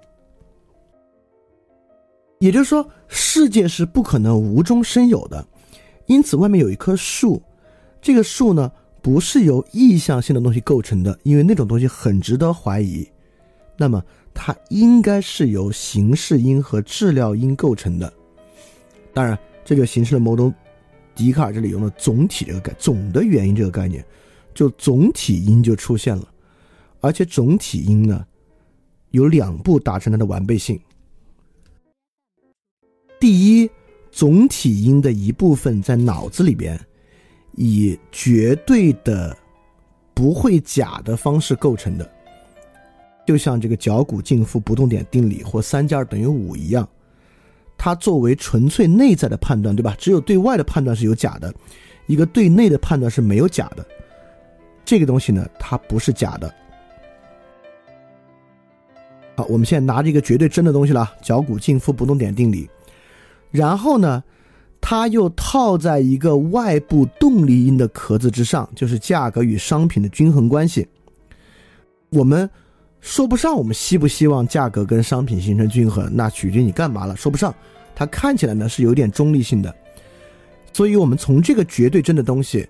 [2.39, 5.45] 也就是说，世界是不可能无中生有的，
[6.05, 7.41] 因此外面有一棵树，
[8.01, 8.71] 这个数呢？
[9.03, 13.07] 不是由意向性的东西构成的，因为那种东西很值得怀疑。
[13.75, 18.13] 那么它应该是由形式音和质料音构成的。
[19.11, 19.35] 当然，
[19.65, 20.53] 这就形成了某种
[21.15, 24.05] 笛卡尔这里用的总体这个概总的原因这个概念，
[24.53, 26.31] 就总体音就出现了。
[26.99, 28.23] 而且总体音呢，
[29.09, 30.79] 有两步达成它的完备性。
[33.19, 33.67] 第一，
[34.11, 36.79] 总体音的一部分在脑子里边。
[37.55, 39.35] 以绝对的
[40.13, 42.09] 不会假的方式构成的，
[43.25, 46.87] 就像这个脚骨静负不动点定理或三加二等于五一样，
[47.77, 49.95] 它作为纯粹内在的判断，对吧？
[49.97, 51.53] 只有对外的判断是有假的，
[52.07, 53.85] 一个对内的判断是没有假的。
[54.85, 56.53] 这个东西呢，它不是假的。
[59.35, 62.69] 好，我们现在拿着一个绝对真的东西了，脚骨静负不动点定理，
[63.49, 64.23] 然后呢？
[64.81, 70.85] 它又套在一个外部动力因的壳子之上，就是价格与商品的均衡关系。
[72.09, 72.49] 我们
[72.99, 77.15] 说不上，我们希不希望价格跟商品形成均衡，那取决于你干嘛了。
[77.15, 77.53] 说不上，
[77.95, 79.73] 它看起来呢是有点中立性的。
[80.73, 82.67] 所以，我们从这个绝对真的东西，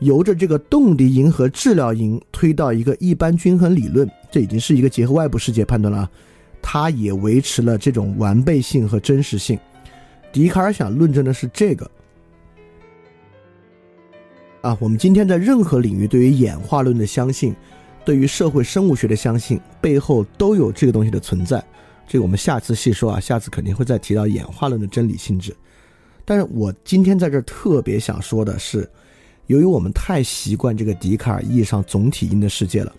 [0.00, 6.10] 由着这个动力因和治疗因推到一个一般均衡理论，这已经是一个结合外部世界判断了，
[6.60, 9.58] 它也维持了这种完备性和真实性。
[10.32, 11.90] 笛卡尔想论证的是这个
[14.62, 17.54] 啊，我们今天在任何领域对于演化论的相信，
[18.04, 21.64] 对于社会生物学的相信，背后都有这个东西的存在。
[22.06, 25.56] 这个我们下次细说啊，下次肯定会再提到演化论的真理性质。
[26.24, 28.88] 但是我今天在这儿特别想说的是，
[29.46, 32.94] 由于我们太习惯这个笛卡尔意义上总体因的世界了，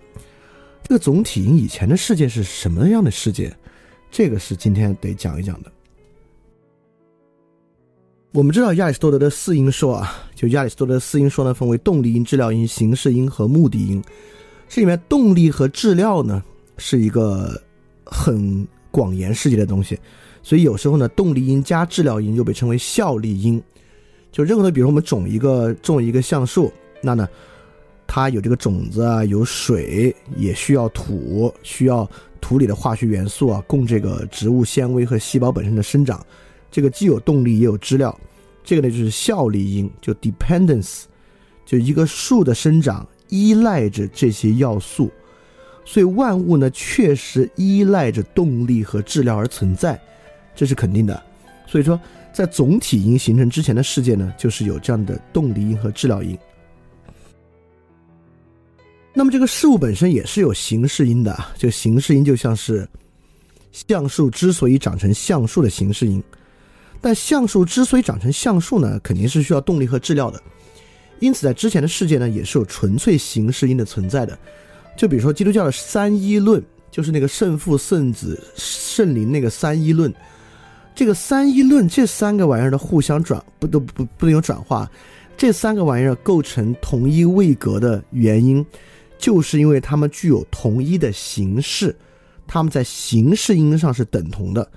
[0.82, 3.56] 这个总体因以前的世界是什么样的世界？
[4.10, 5.72] 这个是今天得讲一讲的。
[8.34, 14.02] 我们知道亚里士多德的四因说啊，就亚里士多德的四因说呢，分为动力因、质料因、形式因和目的因。
[14.70, 16.42] 这里面动力和质料呢
[16.78, 17.62] 是一个
[18.06, 20.00] 很广言世界的东西，
[20.42, 23.62] 所以有时候呢，动力因加质料因又被称为效力因。
[24.32, 27.28] 就任何的，比如我们种一个种一个橡树，那呢，
[28.08, 36.26] 它有这个种子啊，有水，也需要土，需要土里的化学元素啊，供这个植物纤维和细胞本身的生长。
[36.72, 38.18] 这个既有动力也有质料，
[38.64, 41.04] 这个呢就是效力因，就 dependence，
[41.66, 45.12] 就一个树的生长依赖着这些要素，
[45.84, 50.00] 所以万物呢确实依赖着动力和质料而存在，
[50.56, 51.22] 这是肯定的。
[51.68, 52.00] 所以说，
[52.34, 56.38] 在总体因形成之前的世界呢，就是有这样的动力因和质料因。
[59.14, 62.88] 那么这个事物本身也是有形式因的，就形式因就像是
[63.74, 66.24] 橡树之所以长成橡树的形式因。
[67.02, 70.42] 但橡树之所以长成橡树呢，肯定是需要动力和质料的。
[71.20, 74.38] 因此，在之前的世界呢，也是有纯粹形式因的存在的。
[74.96, 80.14] 就比如说基督教的三一论，就是那个圣父、圣子、圣灵那个三一论。
[80.94, 84.90] 这个三一论这三个玩意儿的互相转不都不不能有转化，
[85.38, 88.64] 这三个玩意儿构成同一位格的原因，
[89.18, 91.96] 就是因为它们具有同一的形式，
[92.46, 94.70] 它们在形式因上是等同的。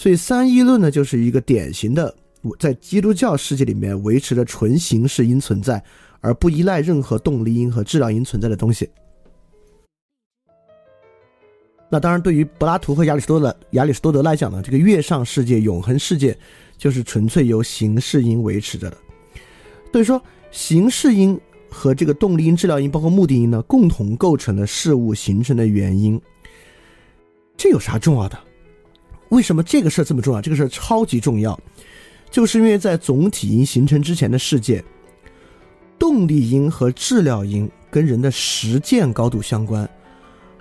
[0.00, 2.16] 所以三一论呢，就是一个典型的
[2.58, 5.84] 在基督教世界里面维持着纯形式因存在，
[6.22, 8.88] 而不依赖任何动力因和质量因存在的东西。
[11.90, 16.34] 那当然，对于柏拉图和亚里士多德亚里士多德来讲呢，这个月上世界、永恒世界
[16.78, 18.96] 就是纯粹由形式因维持着的。
[19.92, 20.18] 所以说，
[20.50, 26.18] 形式因和这个动力因、质量因，包括目的因呢，共同构成了事物形成的原因。
[27.54, 28.38] 这有啥重要的？
[29.30, 30.40] 为什么这个事儿这么重要？
[30.40, 31.58] 这个事儿超级重要，
[32.30, 34.84] 就是因为在总体音形成之前的世界，
[35.98, 39.88] 动力因和质料因跟人的实践高度相关。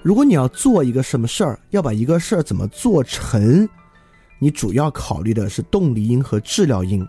[0.01, 3.67] 如果你要做一个什么事儿，要把一个事儿怎么做成，
[4.39, 7.05] 你主要考虑的是动力因和质料因。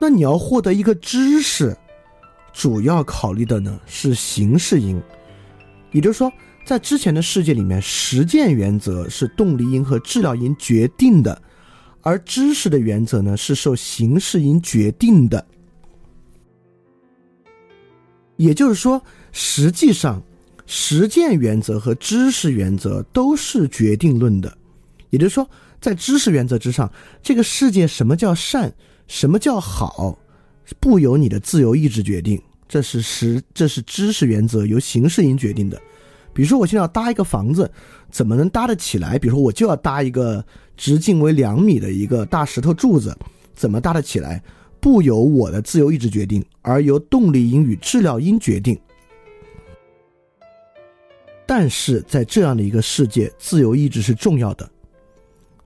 [0.00, 1.76] 那你要获得一个知识，
[2.52, 5.00] 主要考虑的呢是形式因。
[5.92, 6.32] 也就是说。
[6.66, 11.40] 在之前的世界里面，实践原则是动力因和治疗因决定的，
[12.02, 15.46] 而知识的原则呢是受形式因决定的。
[18.36, 19.00] 也就是说，
[19.30, 20.20] 实际上，
[20.66, 24.58] 实践原则和知识原则都是决定论的。
[25.10, 25.48] 也就是说，
[25.80, 28.74] 在知识原则之上，这个世界什么叫善，
[29.06, 30.18] 什么叫好，
[30.80, 35.80] 不由你的自由意志决定，这是实，这是知识原则由形式因决定的。
[36.36, 37.70] 比如说，我现在要搭一个房子，
[38.10, 39.18] 怎么能搭得起来？
[39.18, 40.44] 比如说，我就要搭一个
[40.76, 43.16] 直径为两米的一个大石头柱子，
[43.54, 44.42] 怎么搭得起来？
[44.78, 48.78] 不由我的自由意志决定，而由动力因与质料因决定。
[51.46, 54.70] 但是在这样的一个世界，自由意志是重要的，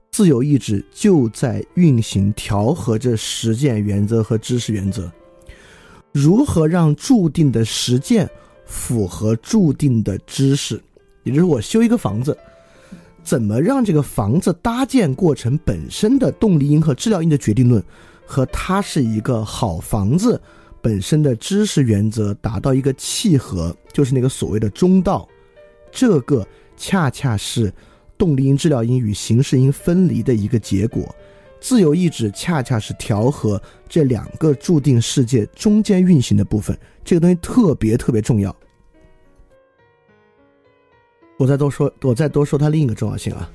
[0.09, 5.11] 自由意志就在运行调和着实践原则和知识原则，
[6.13, 8.29] 如何让注定的实践？
[8.71, 10.81] 符合注定的知识，
[11.23, 12.35] 也就是我修一个房子，
[13.21, 17.83] 怎么让这个房子搭建过程本身的动力因和治疗因的决定论，
[18.25, 20.41] 和它是一个好房子
[20.81, 25.27] 本身的知识原则达到一个契合，就是那个所谓的中道。
[25.91, 27.71] 这个恰恰是
[28.17, 31.13] 动力因、治疗因与形式因分离的一个结果。
[31.59, 38.55] 自由意志恰恰是调和这两个注定世界中间运行的部分，这个东西特别特别重要。
[41.37, 43.51] 我再多说，我再多说它另一个重要性啊。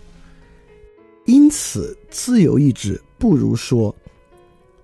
[1.25, 3.95] 因此，自由意志不如说，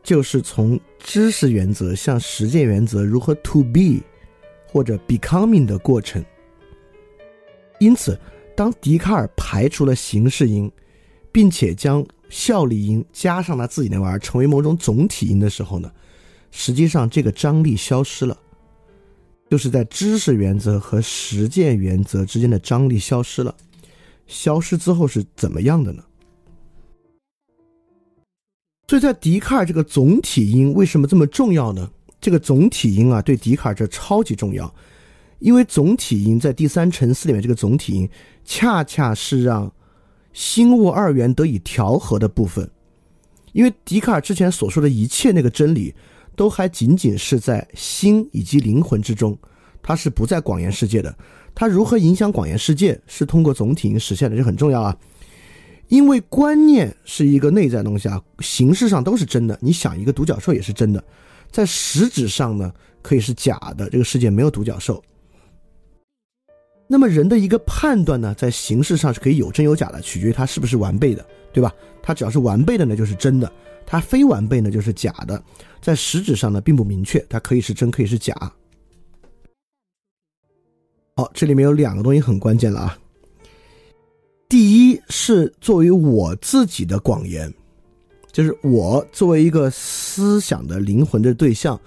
[0.02, 4.00] 就是从知识原则向实践原则如何 to be
[4.66, 6.24] 或者 becoming 的过程。
[7.80, 8.18] 因此，
[8.56, 10.70] 当笛卡尔排除了形式因，
[11.32, 15.92] 并且将效力因加上他自己那玩意儿，成为某种总体因的时候呢，
[16.52, 18.38] 实际上这个张力消失了。
[19.52, 23.54] 就是在知识原则和实践原则之间的张力消失了，
[24.26, 26.02] 消失之后是怎么样的呢？
[28.88, 31.90] 所以在笛卡尔这个总体因为什么这么重要呢？
[32.18, 34.74] 这个总体因啊，对笛卡尔这超级重要，
[35.38, 38.08] 因为总体因在第三层次里面，这个总体因
[38.46, 39.70] 恰恰是让
[40.32, 42.66] 心物二元得以调和的部分。
[43.52, 45.94] 因为笛卡尔之前所说的一切那个真理，
[46.36, 49.38] 都还仅仅是在心以及灵魂之中，
[49.82, 51.14] 它是不在广元世界的。
[51.54, 54.96] 它如何影响广元世界，是通过总体因实现的，这很重要啊。
[55.88, 59.58] 因为观念是一个内在东西啊，形式上都是真的。
[59.60, 61.04] 你想一个独角兽也是真的，
[61.50, 63.90] 在实质上呢，可以是假的。
[63.90, 65.02] 这个世界没有独角兽。
[66.88, 71.70] 那么人的一个判断呢，在形式上是可以有真有假的，取决于它是不是完备的，对吧？
[72.02, 73.46] 它只要是完备的呢，就是真的；
[73.92, 75.44] 它非完备呢，就是假的。
[75.82, 78.34] 在实质上呢，并不明确，它可以是真，可以是假。
[81.14, 82.98] 好，这里面有两个东西很关键了啊。
[84.48, 87.52] 第一是作为我自己的广言，
[88.32, 91.78] 就是我作为一个思想的灵魂的对象，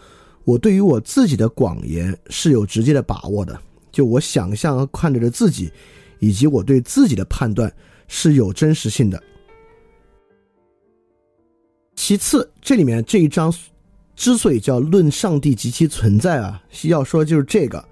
[0.44, 3.60] 我对于我自己的广言是有直接的把握的。
[3.92, 5.72] 就我想象和看着的自己，
[6.20, 7.74] 以及我对自己的判断
[8.08, 9.20] 是有真实性的。
[11.96, 13.54] 其次，这里面这一章
[14.16, 17.84] 之所以叫论上帝及其存在啊，要说就是这个，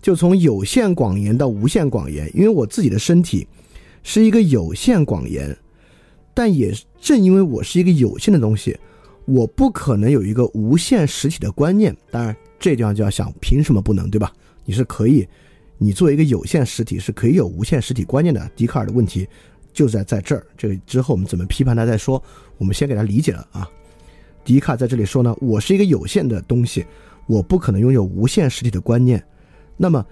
[0.00, 3.46] 就从有限广言到无限广言，因为我自己的身体。
[4.04, 5.56] 是一个有限广言，
[6.34, 8.76] 但也正因为我是一个有限的东西，
[9.26, 11.96] 我不可能有一个无限实体的观念。
[12.10, 14.32] 当然，这地方就要想，凭什么不能，对吧？
[14.64, 15.24] 你是可以，
[15.78, 18.50] 你作为一个有限实体是可以有无限实体观念的。
[18.56, 19.24] 笛卡尔的问题
[19.72, 22.20] 就在在这儿，这个之后我们怎么批判他再说。
[22.62, 23.68] 我们先给他理解了啊。
[24.44, 26.86] 笛卡在这里说呢，我是一个有限的东西，
[27.26, 29.20] 我不可能拥有无限实体的观念。
[29.76, 30.04] 那么。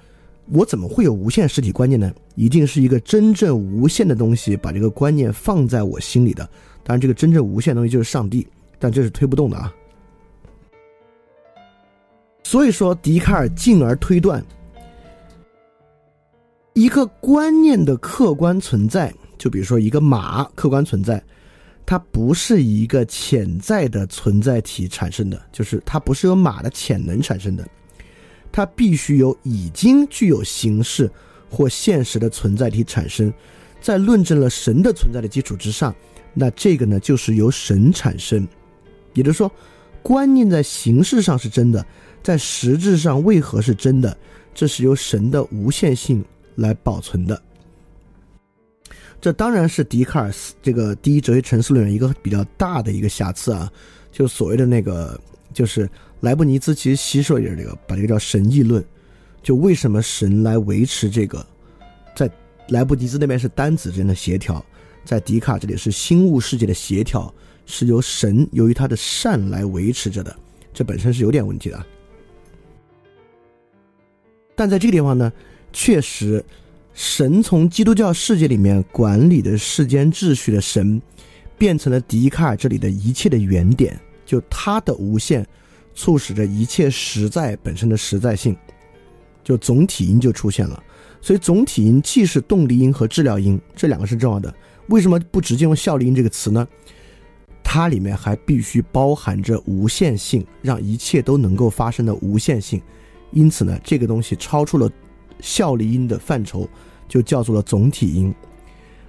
[0.53, 2.13] 我怎么会有无限实体观念呢？
[2.35, 6.43] 一定是一个真正无限的东西把这个观念放在我心里的。
[6.83, 8.45] 当然，这个真正无限的东西就是上帝，
[8.77, 9.73] 但这是推不动的啊。
[12.43, 14.45] 所以说，笛卡尔进而推断，
[16.73, 21.23] 一个观念的客观存在，就比如说一个马客观存在，
[21.85, 27.67] 它不是一个潜在的存在体产生的，就是它不是由马的潜能产生的。
[28.53, 31.11] 它必须由已经具有形式
[31.49, 33.33] 或现实的存在体产生，
[33.81, 35.95] 在论证了神的存在的基础之上，
[36.35, 38.47] 那这个呢就是由神产生。
[39.15, 39.51] 也就是说，
[40.03, 41.85] 观念在形式上是真的，
[42.23, 44.17] 在实质上为何是真的？
[44.53, 46.25] 这是由神的无限性
[46.57, 47.41] 来保存的。
[49.21, 53.71] 这当然是笛卡尔斯这个第一哲学陈述论一个比较大的一个瑕疵啊，
[54.11, 55.21] 就所谓的那个
[55.53, 55.89] 就是。
[56.23, 58.85] 莱布尼兹其实吸收也是这个，把这个叫神议论，
[59.43, 61.47] 就为什么神来维持这个，
[62.15, 62.31] 在
[62.69, 64.63] 莱布尼兹那边是单子之间的协调，
[65.03, 70.37] 在笛卡这里是心物世界的协调，是由神由于他的善来维持着的，
[70.75, 71.87] 这本身是有点问题的。
[74.55, 75.33] 但在这个地方呢，
[75.73, 76.45] 确实，
[76.93, 81.01] 神从基督教世界里面管理的世间秩序的神，
[81.57, 85.47] 变成了笛卡尔这里的一切的原点，就他的无限。
[85.93, 88.57] 促使着一切实在本身的实在性，
[89.43, 90.83] 就总体因就出现了。
[91.21, 94.55] 所以总体因既是动力因和治疗因，这两个是重要的。
[94.87, 96.67] 为什么不直接用效力因这个词呢？
[97.63, 102.81] 它里面还必须包含着无限性，让一切都能够发生的无限性。
[103.33, 104.89] 因此呢，这个东西超出了
[105.43, 106.69] 效力因的范畴，
[107.09, 108.35] 就叫做了总体因。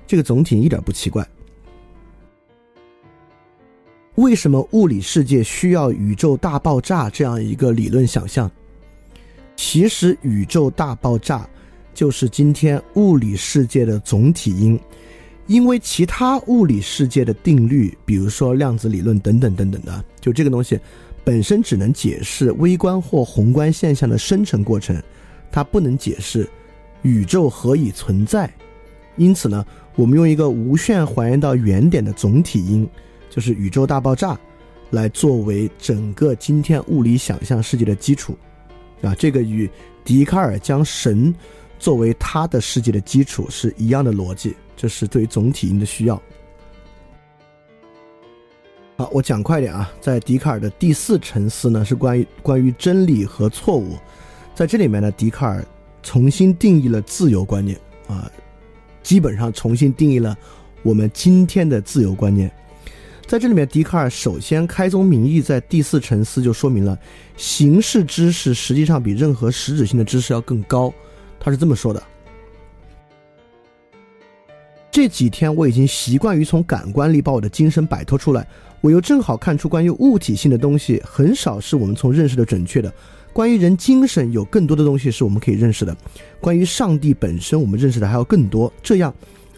[0.07, 1.27] 这个总体一点不奇怪。
[4.15, 8.51] 为什么物理世界需要宇宙大爆炸这样一个理论想象？
[9.55, 11.47] 其实，宇宙大爆炸
[11.93, 14.79] 就是今天物理世界的总体因，
[15.47, 20.79] 因为其他物理世界的定律，比如说量子理论等等等等的，就这个东西
[21.23, 25.01] 本身只能解释微观或宏观现象的生成过程，
[25.51, 26.49] 它不能解释
[27.01, 28.51] 宇宙何以存在。
[29.17, 32.87] 因此呢，我们用一个无限还原到原点的总体因。
[33.29, 34.37] 就是宇宙大爆炸，
[34.89, 38.37] 来作为整个今天物理想象世界的基础，
[39.01, 39.69] 啊，这个与
[40.03, 41.33] 笛卡尔将神
[41.79, 46.21] 作为他的世界的基础是一样的逻辑，这是对于总体因的需要。
[48.97, 53.95] 好，我讲快点啊，在笛卡尔的第四沉思呢，是关于关于真理和错误，
[54.61, 55.65] 在这里面呢，笛卡尔
[56.03, 58.31] 重新定义了自由观念啊，
[59.01, 60.37] 基本上重新定义了
[60.83, 62.47] 我们今天的自由观念。
[63.25, 66.95] 在这里面，笛卡尔首先开宗明义，在第四层次就说明了，
[67.37, 70.93] 形式知识实际上比任何实质性的知识要更高。
[71.39, 72.03] 他是这么说的：
[74.91, 78.45] 这几天我已经习惯于从感官里把我的精神摆脱出来，
[78.81, 82.93] 我又正好看出关于物体性的东西很少是我们从认识的准确的，
[83.31, 85.95] 关于人精神有更多的东西是我们可以认识的，
[86.41, 88.71] 关于上帝本身我们认识的还要更多。
[88.83, 89.13] 这样，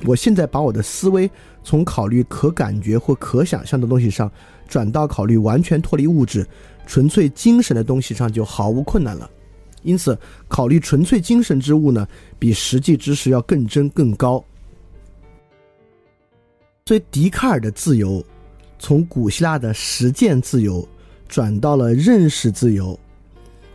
[0.05, 1.27] 我现在把我的思维
[1.63, 4.31] 从考虑可感觉或可想象的东西上，
[4.67, 6.47] 转到考虑完全脱离物质、
[6.85, 9.27] 纯粹精神的东西上，就毫无困难了。
[9.81, 10.15] 因此，
[10.47, 12.07] 考虑纯粹精神之物呢，
[12.37, 14.45] 比实际知识要更真更高。
[16.85, 18.21] 所以，笛卡尔的自由，
[18.77, 20.85] 从古希腊的实践自由，
[21.29, 22.99] 转到了认识自由。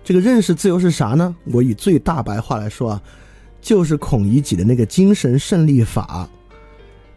[0.04, 1.34] 这个认识自由是啥呢？
[1.44, 3.02] 我以最大白话来说啊，
[3.62, 6.28] 就是孔乙己的那个精神胜利法。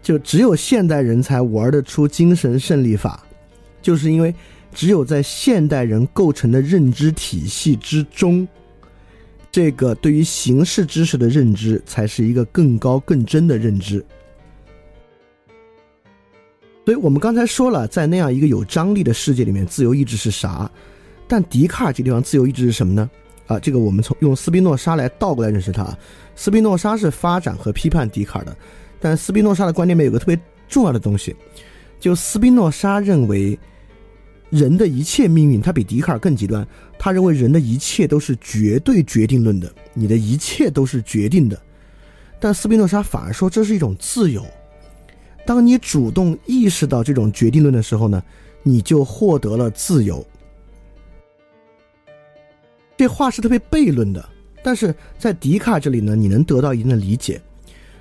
[0.02, 3.24] 就只有现代人才玩得出精神胜利法，
[3.82, 4.34] 就是因为
[4.74, 8.48] 只有在现代人构成的认知体系之中。
[9.52, 14.04] 这个对于形式知识的认知，才是一个更高更真的认知。
[16.86, 20.70] 所以我们刚才说了，在那样一个有张力的世界里面，自由意志是啥？
[21.28, 23.10] 但笛卡尔这地方自由意志是什么呢？
[23.48, 25.98] 啊，这个我们从用斯宾诺莎来倒过来认识它。
[26.36, 28.56] 斯宾诺莎是发展和批判笛卡尔的，
[29.00, 31.36] 但斯宾诺莎的观点里面有个特别重要的东西，
[32.00, 33.58] 就斯宾诺莎认为。
[34.50, 36.68] 人的一切命运，他比笛卡尔更极端。
[37.00, 41.58] 他认为人的一切都是绝对决定论的，你的一切都是决定的。
[42.38, 44.46] 但斯宾诺莎反而说这是一种自由。
[45.52, 48.24] 当你主动意识到这种决定论的时候呢，
[48.64, 50.26] 你就获得了自由。
[52.95, 54.30] 这话是特别悖论的，
[54.64, 57.41] 但是在笛卡这里呢，你能得到一定的理解。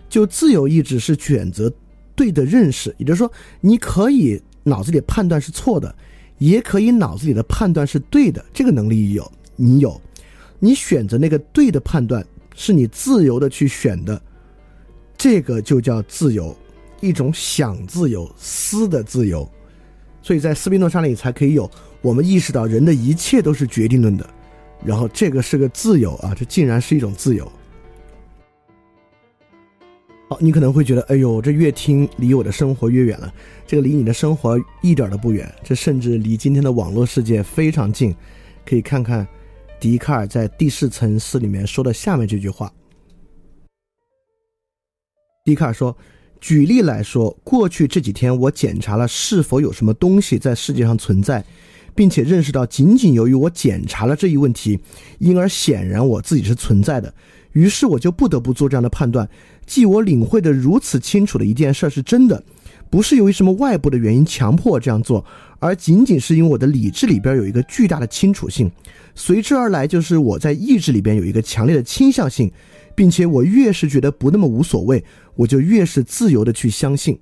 [0.08, 1.68] 就自由意志是选择
[2.14, 3.28] 对的认识，也就是说，
[3.60, 5.92] 你可以脑子里判断是错的。
[6.38, 10.00] 也可以脑子里的判断是对的，这个能力有，你有，
[10.60, 12.24] 你选择那个对的判断，
[12.54, 14.22] 是你自由的去选的，
[15.18, 16.56] 这个就叫自由，
[17.00, 19.48] 一种想自由、思的自由。
[20.22, 21.70] 所以在斯宾诺莎里才可以有
[22.02, 24.28] 我们意识到人的一切都是决定论的，
[24.84, 27.50] 然后这个是个自由啊，这竟然是一种自由。
[30.28, 33.34] 好，你可能会觉得，哎呦，这越听离我的生活越远了。
[33.66, 38.14] 这个离你的生活一点都不远，这甚至离今天的网络世界非常近。
[38.64, 39.26] 可以看看
[39.80, 42.72] 笛卡尔在《第四层次》里面说的下面这句话。
[45.44, 45.96] 笛卡尔说
[46.40, 51.44] ：“举例来说，过去这几天我检查了是否有什么东西在世界上存在，
[51.94, 54.78] 并且认识到，仅仅由于我检查了这一问题，
[55.18, 57.12] 因而显然我自己是存在的。
[57.52, 59.28] 于是我就不得不做这样的判断。”
[59.66, 62.42] 即我领会的如此清楚的一件事是真的，
[62.90, 65.24] 不是由于什么外部的原因强迫我这样做，
[65.60, 68.68] 而仅仅是因为我的理智里边有一个巨大的清楚性，
[69.14, 72.50] 随之而来就是我在意志里边有一个强烈的倾向性，
[73.00, 75.02] 并且我越是觉得不那么无所谓，
[75.34, 77.18] 我就越是自由的去相信。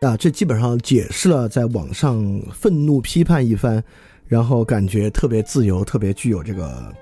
[0.00, 2.20] 啊，这基本上解释了在网上
[2.52, 3.80] 愤怒批判一番，
[4.26, 6.92] 然后感觉特别自由，特别具有这个。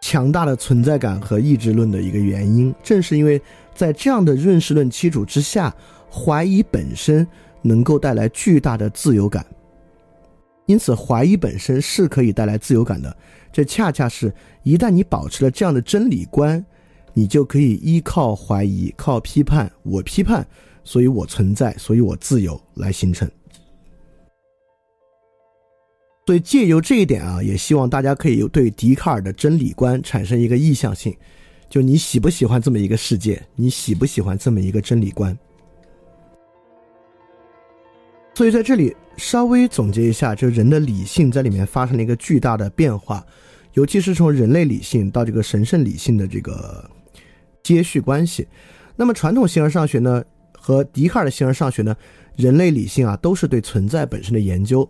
[0.00, 3.40] 强大的存在感和意志论的一个原因，正是因为
[3.72, 5.72] 在这样的认识论基础之下，
[6.10, 7.24] 怀疑本身
[7.62, 9.46] 能够带来巨大的自由感。
[10.66, 13.16] 因此，怀疑本身是可以带来自由感的。
[13.54, 14.34] 这恰恰是
[14.64, 16.66] 一旦你保持了这样的真理观，
[17.12, 20.44] 你就可以依靠怀疑、靠批判，我批判，
[20.82, 23.30] 所以我存在，所以我自由来形成。
[26.26, 31.16] 所以借由这一点啊，也希望大家可以对笛卡尔的真理观产生一个意向性，
[31.70, 33.40] 就你喜不喜欢这么一个世界？
[33.54, 35.38] 你喜不喜欢这么一个真理观？
[38.34, 43.24] 所以在这里稍微总结一下，就人的理性在里面发生了一个巨大的变化，
[43.74, 46.88] 尤其是从人类理性到这个神圣理性的这个
[47.62, 48.46] 接续关系。
[48.96, 51.94] 那么传统形而上学呢，和笛卡尔的形而上学呢，
[52.36, 54.88] 人类理性啊，都是对存在本身的研究。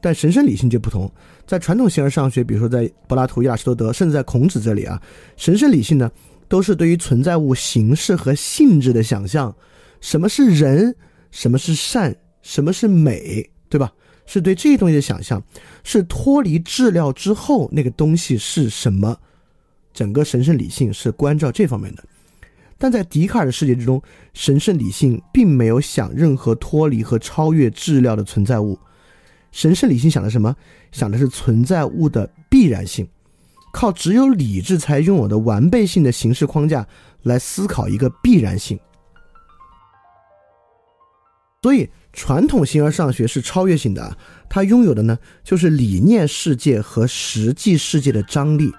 [0.00, 1.10] 但神圣理性就不同，
[1.46, 5.00] 在传统形而上学，比如说在柏拉图、亚里士多德，甚至在孔子这里啊，
[5.36, 6.10] 神圣理性呢，
[6.46, 9.54] 都是对于存在物形式和性质的想象，
[10.00, 10.94] 什么是人，
[11.30, 13.92] 什么是善，什么是美，对吧？
[14.24, 15.42] 是对这些东西的想象，
[15.82, 19.18] 是脱离质料之后那个东西是什么，
[19.92, 22.04] 整个神圣理性是关照这方面的。
[22.78, 24.00] 但在笛卡尔的世界之中，
[24.32, 28.78] 神圣理性并没有想任何脱离和超越质料的存在物。
[29.50, 30.54] 神圣理性想的什么？
[30.92, 33.04] 想的是存在物的必然性，
[33.72, 36.86] 靠只有理智才拥有的完备性的形式框架
[37.24, 38.78] 来思考一个必然性。
[41.64, 44.18] 所以，传统形而上学是超越性的，
[44.50, 48.70] 它拥有的呢，就是理念世界和实际世界的张力，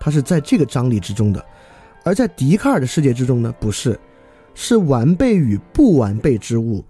[0.00, 1.40] 它是在这个张力之中的；
[2.02, 4.00] 而在笛卡尔的世界之中呢，不是，
[4.54, 6.82] 是完备与不完备之物。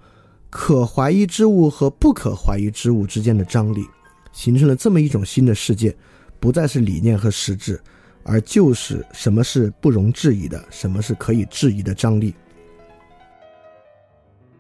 [0.51, 3.85] 可怀疑之物和不可怀疑之物之间的张力，
[4.33, 5.93] 形成了这么一种新的世界，
[6.39, 7.81] 不再是理念和实质，
[8.23, 12.37] 而就是什么是不容置疑的，什么是可以质疑的张力。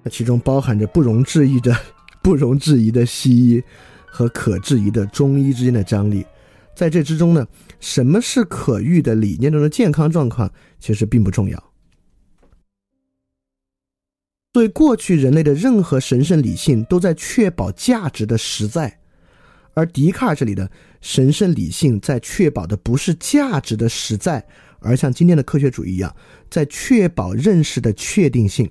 [0.02, 1.76] 那其中包含着不容置疑的、
[2.22, 3.62] 不容置疑的西医
[4.06, 6.24] 和可质疑的中医之间的张力。
[6.74, 7.46] 在这之中呢，
[7.80, 11.72] 什么是可遇的理念中的健康状况，其实并不重要。
[14.52, 18.98] 对过去人类的任何神圣理性都在确保价值的实在，
[19.74, 20.68] 而笛卡尔这里的
[21.00, 24.44] 神圣理性在确保的不是价值的实在，
[24.80, 26.14] 而像今天的科学主义一样，
[26.50, 28.68] 在确保认识的确定性。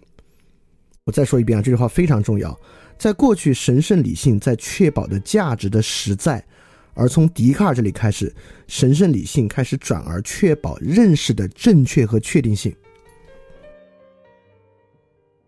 [1.10, 2.55] 我再说一遍啊，这句话非常重要。
[2.99, 6.45] 在过去，神圣理性在确保的价值的实在，
[6.93, 8.32] 而从笛卡尔这里开始，
[8.68, 12.72] 神圣理性开始转而确保认识的正确和确定性。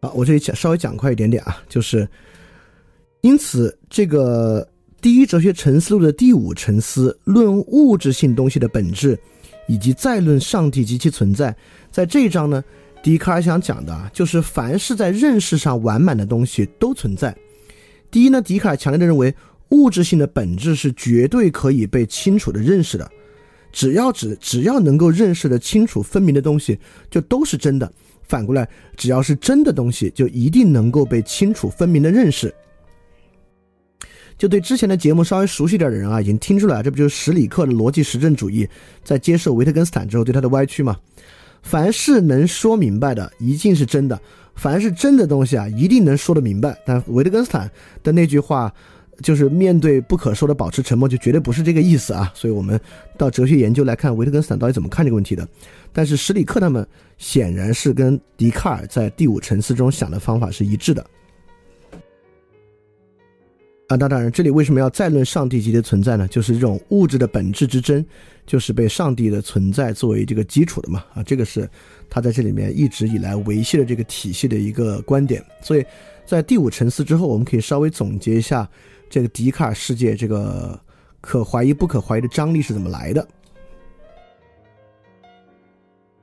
[0.01, 2.09] 好，我这里讲稍微讲快一点点啊，就是，
[3.21, 4.67] 因此这个
[4.99, 9.15] 第一哲学沉思录的第五沉思论物质性东西的本质，
[9.67, 11.55] 以及再论上帝及其存在，
[11.91, 12.63] 在这一章呢，
[13.03, 17.35] 笛卡尔想讲的啊，就是凡是在认识上完满的东西都存在。
[18.11, 19.33] 第一呢，笛卡尔强烈的认为
[19.69, 23.09] 物质性的本质是绝对可以被清楚的认识的，
[23.71, 26.77] 只要只只要能够认识的清楚分明的东西，
[27.09, 27.91] 就都是真的。
[28.23, 32.53] 反过来，只要是真的东西，就一定能够被清楚分明的认识。
[34.37, 38.67] 就对之前的节目稍微熟悉点的人啊，已经听出来，这不就是史里克的逻辑实证主义
[39.03, 40.97] 在接受维特根斯坦之后对他的歪曲吗？
[41.61, 44.17] 凡是能说明白的，一定是真的；
[44.55, 46.77] 凡是真的东西啊，一定能说得明白。
[46.85, 47.69] 但维特根斯坦
[48.03, 48.73] 的那句话。
[49.21, 52.31] 就是面对不可说的保持沉默，就绝对不是这个意思啊！
[52.33, 52.79] 所以我们
[53.19, 55.47] 到哲学研究来看维特根斯坦到底怎么看这个问题的。
[55.93, 56.87] 但是史里克他们
[57.19, 61.05] 显然是跟笛卡尔在第五层次中想的方法是一致的。
[63.91, 66.25] 啊，那当然，这里为什么要再论上帝级的存在呢？
[66.29, 68.05] 就是这种物质的本质之争，
[68.47, 71.03] 就是被上帝的存在作为这个基础的嘛。
[71.13, 71.69] 啊，这个是
[72.09, 75.43] 他在这里面一直以来维系的这个体系的一个观点。
[75.61, 75.83] 所以
[76.25, 78.65] 在第五沉思之后，我们可以稍微总结一下。
[79.09, 80.79] 这个笛卡尔世界，这个
[81.19, 83.27] 可怀疑不可怀疑的张力是怎么来的？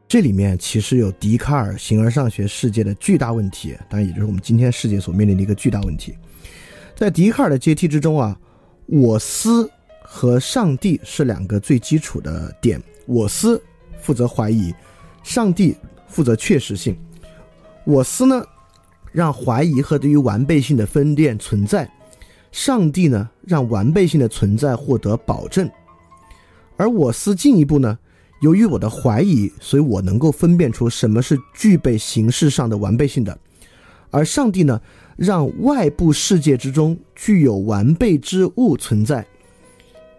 [0.09, 6.15] 这里面其实有笛卡尔形而上学世界的巨大问题，当然也就是我们今天世界所面临的一个巨大问题。
[6.99, 8.37] 在笛卡尔的阶梯之中啊，
[8.87, 9.71] 我思
[10.03, 12.83] 和上帝是两个最基础的点。
[13.07, 13.63] 我思
[14.01, 14.75] 负责怀疑，
[15.23, 15.77] 上帝
[16.09, 16.99] 负责确实性。
[17.85, 18.45] 我思呢，
[19.13, 21.89] 让怀疑和对于完备性的分辨存在。
[22.51, 25.71] 上帝呢，让完备性的存在获得保证，
[26.77, 27.97] 而我思进一步呢，
[28.41, 33.39] 由于我的怀疑，所以我能够分辨出什么是具备形式上的完备性的，
[34.11, 34.81] 而上帝呢，
[35.19, 39.27] 让外部世界之中具有完备之物存在，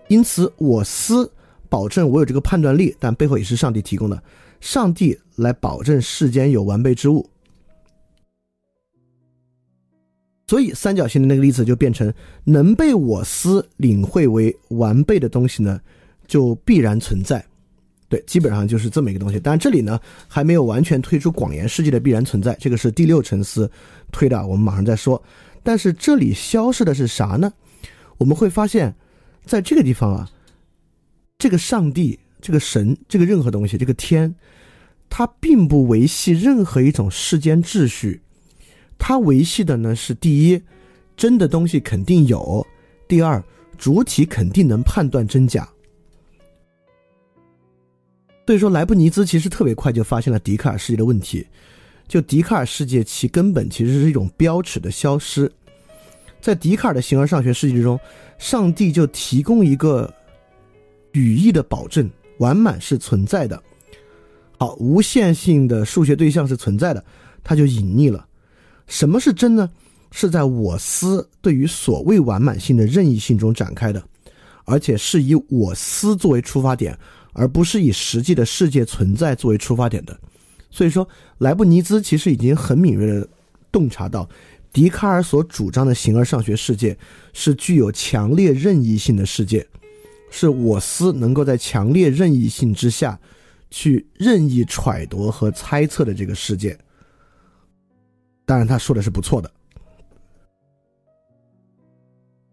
[0.09, 1.31] 因此我思
[1.69, 4.21] 保证我有这个判断力，但背后也是上帝提供的，
[4.59, 7.29] 上帝来保证世间有完备之物。
[10.47, 15.79] 所以三角形的那个例子就变成能被我思领会为完备的东西呢，
[16.27, 17.45] 就必然存在。
[18.09, 19.39] 对，基本上就是这么一个东西。
[19.39, 23.69] 当然这里呢还没有完全推出广延世界的必然存在，这个是第六沉思
[24.11, 25.21] 推的，我们马上再说。
[25.61, 27.53] 但是这里消失的是啥呢？
[28.17, 28.95] 我们会发现，
[29.45, 30.29] 在这个地方啊，
[31.37, 34.33] 这个上帝、这个神、这个任何东西、这个天，
[35.07, 38.21] 它并不维系任何一种世间秩序。
[38.97, 40.61] 它维系的呢是第一，
[41.15, 42.65] 真的东西肯定有；
[43.07, 43.43] 第二，
[43.77, 45.69] 主体肯定能判断真假。
[48.49, 51.45] 所以说，莱布尼兹其实特别快就发现了笛卡尔世界的问题。
[52.07, 55.51] 就笛卡尔世界，其根本其实是一种标尺的消失。
[56.41, 57.99] 在笛卡尔的形而上学世界之中，
[58.39, 60.11] 上帝就提供一个
[61.11, 63.61] 语义的保证：完满是存在的。
[64.57, 67.05] 好，无限性的数学对象是存在的，
[67.43, 68.25] 它就隐匿了。
[68.87, 69.69] 什么是真呢？
[70.09, 74.03] 是在我思对于所谓完满性的任意性中展开的，
[74.65, 76.97] 而且是以我思作为出发点，
[77.33, 80.19] 而不是以实际的世界存在作为出发点的。
[80.71, 81.07] 所以说，
[81.39, 83.27] 莱布尼兹其实已经很敏锐的
[83.71, 84.29] 洞察到，
[84.71, 86.97] 笛卡尔所主张的形而上学世界
[87.33, 89.65] 是具有强烈任意性的世界，
[90.29, 93.19] 是我思能够在强烈任意性之下
[93.71, 96.77] 去任意揣度和猜测的这个世界。
[98.45, 99.51] 当然，他说的是不错的。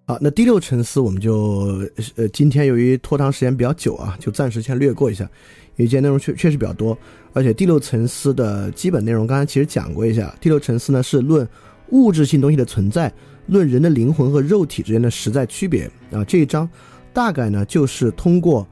[0.08, 1.84] 好，那第六沉思我们就
[2.14, 5.24] 呃，今天由于拖堂时间比较久啊，就暂时先略过一下，
[5.74, 6.96] 因为今天内容确确实比较多，
[7.32, 10.32] 而且第六沉思的基本内容刚才其实讲过一下。
[10.40, 11.46] 第六沉思呢是论
[11.88, 13.12] 物质性东西的存在
[13.46, 16.22] 论人的灵魂和肉体之间的实在区别啊。
[16.22, 16.70] 这一章
[17.12, 18.64] 大概呢就是通过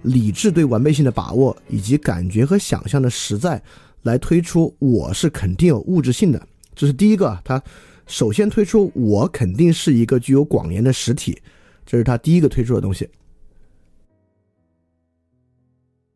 [0.00, 3.62] 理智对完备性的把握，以及感觉和想象的实在，
[4.04, 6.42] 来推出我是肯定有物质性的。
[6.74, 7.62] 这是第一个，它
[8.08, 11.38] 首先推出我肯定是一个具有广延的实体，
[11.84, 13.08] 这是他第一个推出的东西。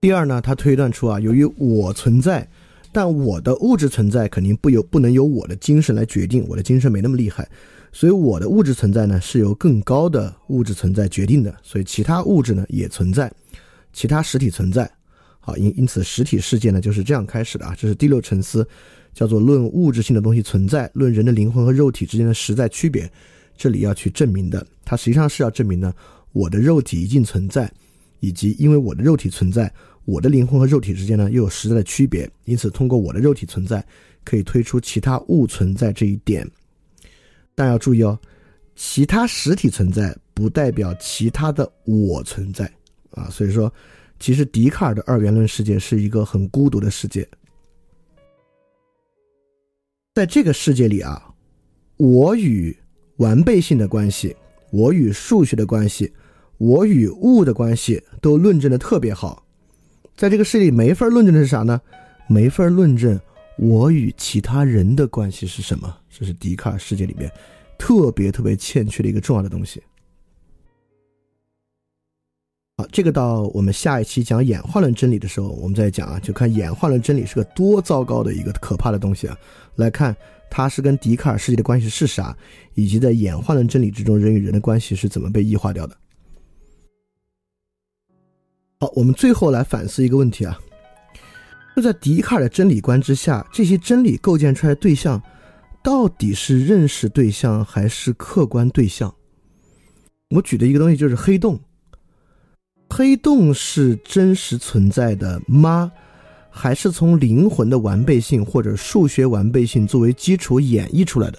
[0.01, 2.49] 第二呢，他推断出啊，由于我存在，
[2.91, 7.47] 但我的物质存在肯定不由不能由我的精神来决定，我的精神没那么厉害，
[7.93, 13.31] 所以我的物质存在呢是由更高的物质存在决定的，所以其他物质呢也存在，
[13.93, 14.91] 其他实体存在，
[15.39, 18.67] 好，因因此实体世界呢就是这样开始的啊，这是第六层次，
[19.15, 23.11] 叫做论物质性的东西存在，论人的灵魂和肉体之间的实在区别，
[23.57, 25.93] 这里要去证明的，它实际上是要证明呢，
[26.33, 27.71] 我的肉体一定存在，
[28.21, 29.73] 以及因为我的肉体存在。
[30.05, 33.87] 我的灵魂和肉体之间呢，又有实在的区别，因此通过我的肉体存在，
[34.25, 36.45] 可以推出其他物存在这一点。
[37.55, 38.19] 但要注意哦，
[38.75, 42.69] 其他实体存在不代表其他的我存在
[43.13, 43.31] 啊。
[43.31, 43.73] 所以说，
[44.19, 47.25] 其实笛卡尔的二元论世界是一个很孤独的世界。
[50.15, 51.33] 在这个世界里啊，
[51.97, 52.77] 我与
[53.17, 54.37] 完备性的关系，
[54.71, 56.13] 我与数学的关系，
[56.59, 59.43] 我与物的关系，都论证的特别好。
[60.15, 61.81] 在这个世界里没法论证的是啥呢？
[62.29, 63.19] 没法论证
[63.57, 65.97] 我与其他人的关系是什么。
[66.11, 67.33] 这是笛卡尔世界里面
[67.79, 69.83] 特别特别欠缺的一个重要的东西。
[72.91, 79.37] 这个到我们下一期讲演化论真理的时候，我们再讲啊，就看演化论真理是个多糟糕的一个可怕的东西啊。
[79.77, 80.17] 来看
[80.51, 82.37] 它是跟笛卡尔世界的关系是啥，
[82.75, 85.97] 以及在演化论真理之中人与人的关系是怎么被异化掉的。
[88.81, 90.59] 好，我们最后来反思一个问题啊，
[91.77, 95.23] 就在笛卡尔的真理观之下，这些真理构建出来的对象，
[95.83, 99.15] 到底是认识对象还是客观对象？
[100.31, 101.61] 我举的一个东西就是黑洞，
[102.95, 105.91] 黑洞是真实存在的吗？
[106.51, 111.39] 还是从灵魂的完备性或者数学完备性作为基础演绎出来的？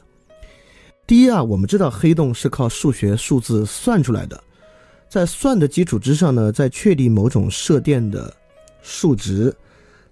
[1.06, 4.44] 第一啊，我们知道黑洞是靠数学数字算出来的。
[5.08, 8.34] 在算的基础之上呢，再确定某种射电的
[8.82, 9.56] 数值，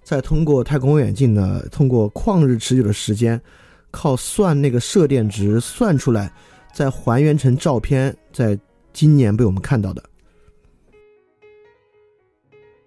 [0.04, 3.42] 再通过太空望远镜呢，通过旷日持久的时间，
[3.89, 6.32] 靠算那个射电值算出来，
[6.72, 8.56] 再还原成照片，在
[8.94, 10.04] 今年被我们看到的。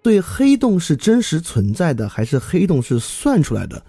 [0.05, 3.83] 对黑洞是真实存在的，还是黑洞是算出来的，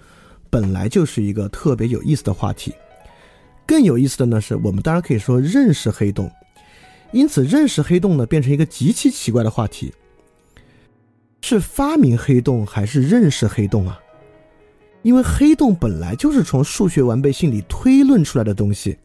[0.48, 2.72] 本来就是一个特别有意思的话题。
[3.66, 6.30] 更有意思的呢，是我们当然可以说认识黑洞。
[7.12, 9.92] 因此，认识黑洞呢，变成一个极其奇怪的话题：
[11.42, 14.00] 是发明黑洞还是认识黑洞啊？
[15.02, 18.96] 因为黑洞本来就是从数学完备性里推论出来的东西，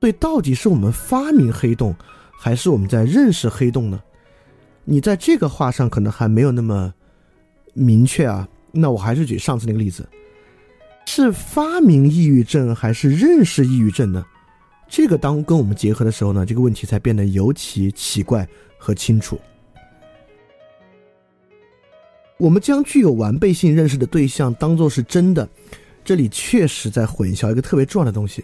[0.00, 1.94] 所以到底是我们发明黑洞，
[2.32, 4.00] 还是我们在认识黑洞呢？
[4.90, 6.94] 你在这个话上可能还没有那么
[7.74, 8.48] 明确啊。
[8.72, 10.08] 那我还是举上次那个例子：
[11.04, 14.24] 是发明抑郁症还是认识抑郁症呢？
[14.88, 19.38] 这个当跟我们结合的时候呢，这个问题才变得尤其奇怪和清楚。
[22.38, 25.46] 我们将具有完备性认识的对象当做是真的，
[26.02, 28.42] 这里确实在混淆一个特别重要的东西，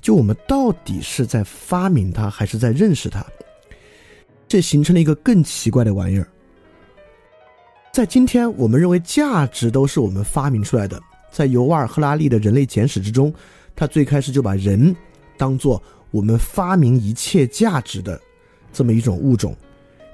[0.00, 3.22] 就我们到底是在发明它还是在认识它？
[4.54, 6.24] 这形成了一个更奇怪的玩意儿。
[7.92, 11.02] 在今天，我们认为价值都是我们发明出来的。
[11.28, 13.34] 在尤瓦尔·赫拉利的《人类简史》之中，
[13.74, 14.94] 他最开始就把人。
[15.36, 15.82] 当做
[16.12, 18.20] 我们发明一切价值的
[18.72, 19.56] 这么一种物种，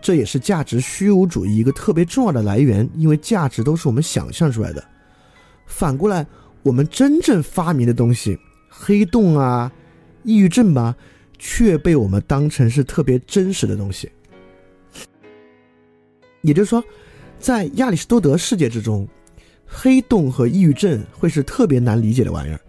[0.01, 4.83] 这也是价值虚无主义一个特别重要的来源，因为价值都是我们想象出来的。
[5.67, 6.27] 反过来，
[6.63, 8.39] 我们真正发明的东西，
[8.71, 9.71] 黑洞啊、
[10.23, 10.97] 抑郁症吧，
[11.39, 14.11] 却被我们当成是特别真实的东西。
[16.43, 16.83] 也就是说，
[17.39, 19.07] 在亚里士多德世界之中，
[19.67, 22.61] 黑洞和抑郁症会是特别难理解的玩意儿，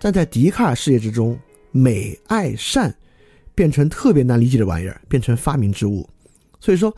[0.00, 1.38] 但在笛卡尔世界之中。
[1.72, 2.92] 美、爱、善，
[3.54, 6.04] 变成特别难理解的玩意儿，变成发明之物。
[6.58, 6.92] 所以说，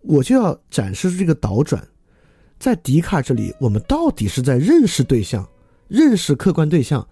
[0.00, 1.80] 我就要展示出这个倒转。
[2.58, 5.48] 在笛卡尔这里，我们到底是在认识对象、
[5.86, 7.06] 认识客观对象，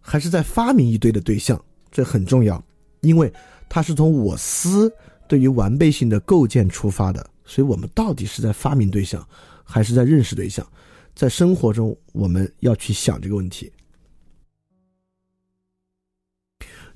[0.00, 1.60] 还是在发明一堆的对象？
[1.90, 2.64] 这很重要，
[3.00, 3.32] 因为
[3.68, 4.88] 它是从我思
[5.26, 7.28] 对于完备性的构建出发的。
[7.44, 9.26] 所以我们到底是在发明对象，
[9.62, 10.66] 还是在认识对象？
[11.14, 13.70] 在生活中，我们要去想这个问题。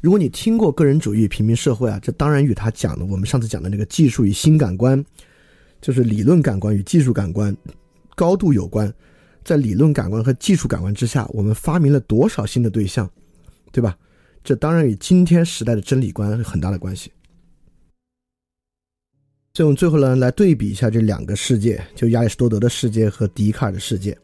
[0.00, 5.04] 如果你听过个人主义、平民社会啊，这当然与他讲的我们上次讲的那个技术与新感官，
[5.80, 7.56] 就是理论感官与技术感官
[8.14, 8.92] 高度有关。
[9.44, 13.10] 在理论感官和技术感官之下，我们发明了多少新的对象，
[13.72, 13.96] 对吧？
[14.44, 17.10] 这当然与今天时代的真理观有很大的关系。
[19.58, 24.16] 所以我们最后呢，来对比一下这两个世界，就亚里士多德的世界和笛卡尔的世界。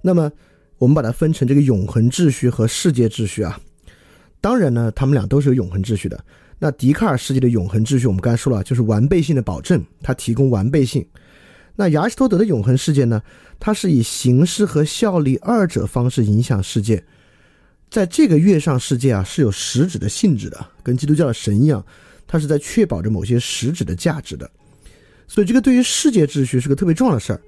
[0.00, 0.30] 那么，
[0.78, 3.60] 我们把它分成这个永恒秩序和世界秩序啊。
[4.40, 6.24] 当然呢，他们俩都是有永恒秩序的。
[6.60, 11.04] 那笛卡尔世界的永恒秩序，我们刚才说了，就是完备性的保证，它提供完备性。
[11.74, 13.20] 那亚里士多德的永恒世界呢，
[13.58, 17.04] 它是以形式和效力二者方式影响世界。
[17.90, 21.84] 在这个月上世界啊，是有实质的性质的，跟基督教的神一样。
[22.26, 24.50] 它是在确保着某些实质的价值的，
[25.28, 27.40] 所以这个对于世界秩序是个特别重要的事儿。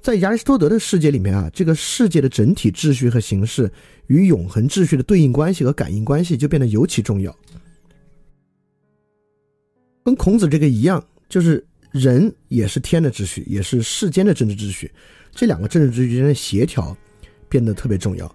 [0.00, 3.70] 在亚里士多德的世界里面啊，这个世界的整体秩序和形式
[4.06, 7.36] 与永恒秩序的对应关系和感应关系就变得尤其重要。
[10.04, 14.90] 跟孔子这个一样，就是人也是天的秩序，也是世间的政治秩序，
[15.34, 16.96] 这两个政治秩序之间的协调
[17.48, 18.32] 变得特别重要。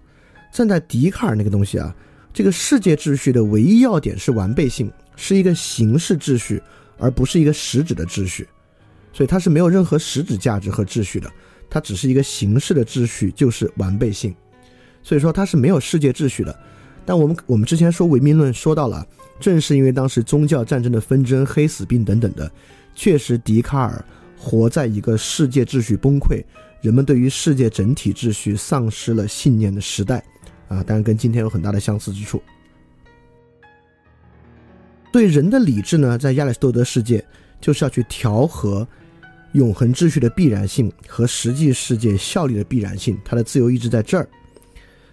[0.52, 1.96] 站在笛卡尔那个东西啊，
[2.32, 4.92] 这个世界秩序的唯一要点是完备性。
[5.16, 6.62] 是一个形式秩序，
[6.98, 8.48] 而不是一个实质的秩序，
[9.12, 11.30] 所以它是没有任何实质价值和秩序的，
[11.68, 14.34] 它只是一个形式的秩序，就是完备性。
[15.02, 16.58] 所以说它是没有世界秩序的。
[17.06, 19.06] 但我们我们之前说唯名论说到了，
[19.38, 22.50] 正是因为当时宗教战争的纷争、黑死病等等的，
[22.94, 24.02] 确实笛卡尔
[24.38, 26.42] 活在一个世界秩序崩溃，
[26.80, 30.24] 人们对于世界整体秩序丧失了信念的时代
[30.66, 32.42] 啊，当然跟今天有很大的相似之处。
[35.14, 37.24] 对人的理智呢，在亚里士多德世界
[37.60, 38.84] 就是要去调和
[39.52, 44.28] 永恒秩序的必然性和实际世界效力的必然性，它的自由意志在这儿。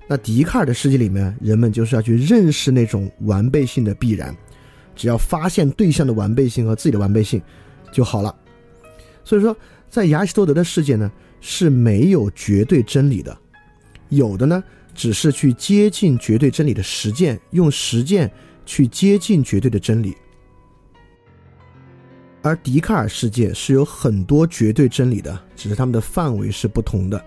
[0.08, 4.36] 那笛卡尔的世界里面，人们就是要去认识那种完备性的必然，
[4.96, 7.40] 只要发现对象的完备性和自己的完备性
[7.92, 8.36] 就好了。
[9.24, 9.56] 所以说，
[9.88, 13.38] 在亚里士多德的世界呢，是没有绝对真理的，
[14.10, 14.64] 有的呢，
[14.96, 18.32] 只是去接近绝对真理的实践，用实践。
[18.66, 20.16] 去接近绝对的真理，
[22.42, 27.24] 而笛卡尔世界是有很多绝对真理的，只是它们的范围是不同的，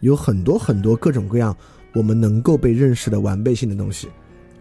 [0.00, 1.56] 有很多很多各种各样
[1.94, 4.08] 我们能够被认识的完备性的东西，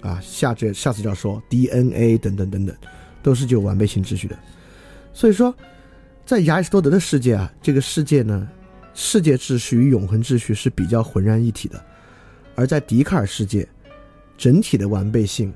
[0.02, 2.76] 啊，下这下次就要说 DNA 等等等等，
[3.22, 4.38] 都是具有完备性秩序的。
[5.14, 5.54] 所以说，
[6.26, 8.48] 在亚里士多德的世界啊，这个世界呢，
[8.94, 11.84] 世界秩序与永恒秩序是比较浑然一体的，
[12.56, 13.68] 而在笛卡尔世界，
[14.38, 15.54] 整体的完备性。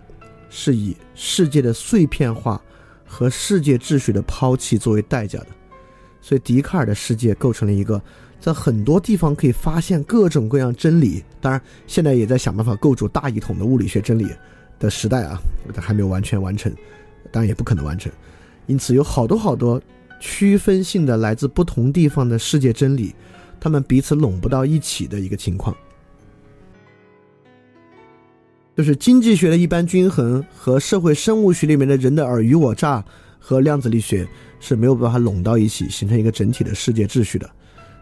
[0.55, 2.61] 是以世界的碎片化
[3.03, 5.47] 和世界秩序的抛弃作为代价的，
[6.21, 7.99] 所以笛卡尔的世界构成了一个
[8.39, 14.27] 在很多地方可以发现各种各样真理，当然现在也在想办法构筑大一统的物理学真理
[14.77, 15.39] 的时代啊，
[15.73, 16.71] 但还没有完全完成，
[17.31, 18.11] 当然也不可能完成，
[18.67, 19.81] 因此有好多好多
[20.19, 23.15] 区分性的来自不同地方的世界真理，
[23.59, 25.75] 他们彼此拢不到一起的一个情况。
[28.75, 33.03] 就是经济学的一般均衡和社会生物学里面的人的尔虞我诈
[33.37, 34.27] 和量子力学
[34.59, 37.47] 是没有办法拢到一起形成一个整体的世界秩序的，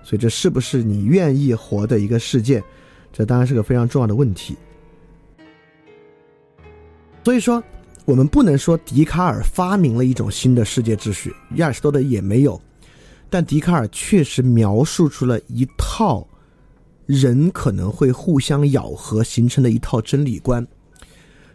[0.02, 2.64] 所以这是不是你愿意活的一个世界？
[3.12, 4.56] 这当然是个非常重要的问题。
[7.26, 7.62] 所以说，
[8.06, 12.62] 我们不能说笛卡尔发明了一种新的世界秩序，亚里士多德也没有，
[13.30, 16.26] 但笛卡尔确实描述出了一套。
[17.06, 20.66] 人可能会互相咬合，形成的一套真理观。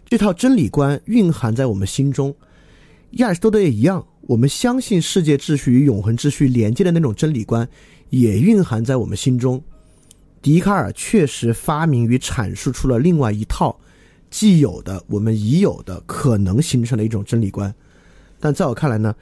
[0.09, 2.35] 这套真理观蕴含在我们心中。
[3.13, 7.67] 亚里士多德也一样，我们相信世界秩序与永恒秩序连接的那种真理观，
[8.11, 9.63] 也蕴含在我们心中。
[10.43, 13.77] 笛卡尔确实发明与阐述出了另外一套
[14.31, 17.75] 既有的、我们已有的可能形成的一种真理观。
[18.39, 19.15] 但在我看来呢，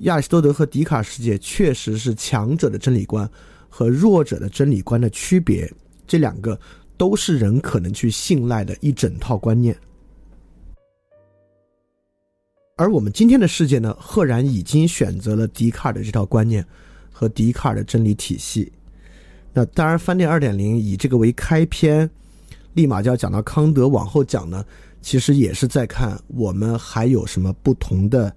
[0.00, 3.28] 亚里士多德和笛卡尔世界确实是强者的真理观
[3.74, 5.72] 和弱者的真理观的区别。
[6.06, 6.60] 这两个
[6.98, 9.74] 都是人可能去信赖的一整套观念，
[12.76, 16.62] 而我们今天的世界呢，赫然已经选择了笛卡尔的这套观念
[17.10, 18.70] 和笛卡尔的真理体系。
[19.54, 22.08] 那当然，翻店二点零以这个为开篇，
[22.74, 24.62] 立马就要讲到康德，往后讲呢，
[25.00, 28.34] 其实也是在看我们还有什么不同的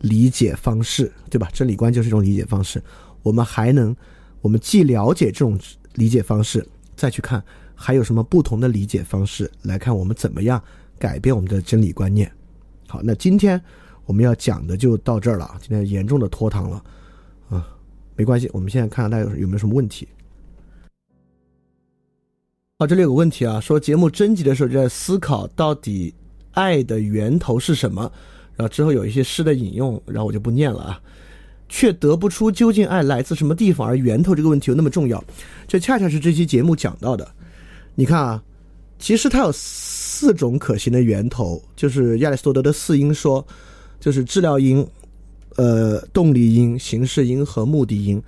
[0.00, 1.48] 理解方式，对吧？
[1.52, 2.80] 真理观就是一种理解方式，
[3.22, 3.94] 我们还能，
[4.40, 5.58] 我们既了解这种
[5.94, 6.66] 理解方式。
[6.96, 7.40] 再去看
[7.76, 10.60] 还有什么不同的理解方式，来看我们怎么样
[10.98, 12.28] 改变我们的真理观念。
[12.88, 13.62] 好，那今天
[14.04, 15.56] 我们要讲的就到这儿了。
[15.60, 16.84] 今天严重的拖堂了，
[17.50, 17.68] 啊，
[18.16, 20.08] 没关系，我们现在看看大家有有没有什么问题。
[22.80, 26.12] 好，这里有个问题啊，说节目征集的时候就在思考到底
[26.54, 28.10] 爱的源头是什么，
[28.56, 31.00] 然后之后有一些诗的引用，然后我就不念了啊。
[31.68, 35.22] 却得不出究竟爱来自什么地方，而源头这个问题又那么重要，
[35.66, 37.28] 这恰恰是这期节目讲到的。
[37.94, 38.42] 你看啊，
[38.98, 43.46] 其实它有四种可行的源头，就是亚里士多德的四因说，
[44.00, 44.86] 就是治疗因、
[45.56, 48.22] 呃动力因、形式因和目的因。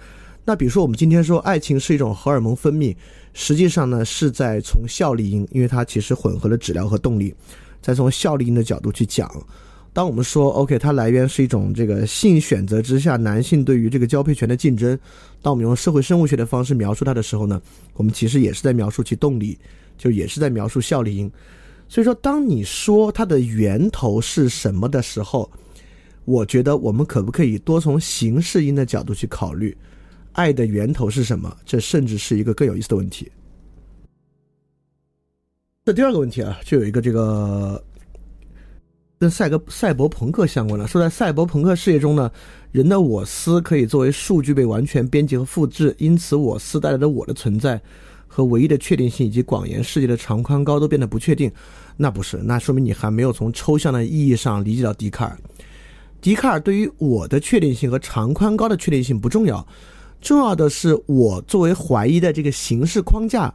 [0.45, 2.97] 那比如说我们今天说爱情是一种荷尔蒙分泌，
[3.33, 7.35] 实际上呢是在从效力因，因为它其实混合了质料和动力，
[7.81, 9.31] 再从效力因的角度去讲。
[9.93, 14.97] 当我们说 OK，它来源是一种这个性选择之下男性对于这个交配权的竞争。
[15.43, 17.61] 当我们用社会生物学的方式描述它的时候呢，
[17.95, 19.59] 我们其实也是在描述其动力，
[19.99, 21.31] 就也是在描述效力因。
[21.89, 25.51] 所以说，当你说它的源头是什么的时候，
[26.25, 29.77] 我觉得我们可不可以多从形式因的角度去考虑，
[30.33, 31.57] 爱的源头是什么？
[31.67, 33.29] 这甚至是一个更有意思的问题。
[35.85, 37.83] 这第二个问题啊，就有一个这个。
[39.21, 42.33] 跟赛格赛博朋克相关的，说在赛博朋克世界中呢，
[42.73, 47.79] 人的我思可以作为数据被完全编辑和复制，因此我思带来的我的存在
[48.27, 51.53] 和唯一的确定性以及广延世界的长宽高都变得不确定。
[51.99, 55.39] 那不是，那说明你还没有从抽象的意义上理解到笛卡尔。
[56.23, 59.69] 笛卡尔对于我的确定性和长宽高的确定性不重要，
[60.23, 63.53] 重要的是我作为怀疑的这个形式框架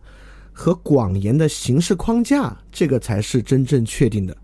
[0.53, 4.38] 和广延的形式框架，这个才是真正确定的。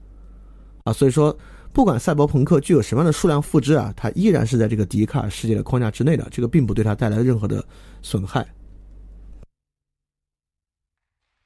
[0.83, 1.37] 啊，所以说，
[1.71, 7.63] 不管赛博朋克具有什么样的数量复制啊，它依然是在这个笛卡尔世界的框架之内的，这个并不对它带来任何的
[8.01, 8.45] 损害。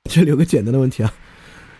[0.09, 1.13] 这里有个简单的问题啊，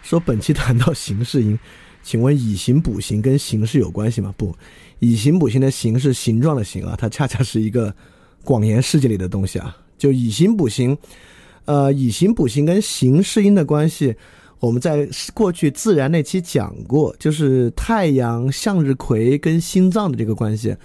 [0.01, 1.58] 说本期谈到形式因，
[2.03, 4.34] 请问以形补形跟形式有关系吗？
[4.36, 4.53] 不，
[4.99, 7.95] 以形补形的形是形状的形啊，它恰恰是一个
[8.43, 10.97] 广言世界里的东西啊，就以形补形，
[11.64, 14.16] 呃，以形补形跟形式因的关系。
[14.66, 20.76] 我们在过去自然那期讲过，就是太阳、向日葵跟心脏的这个关系，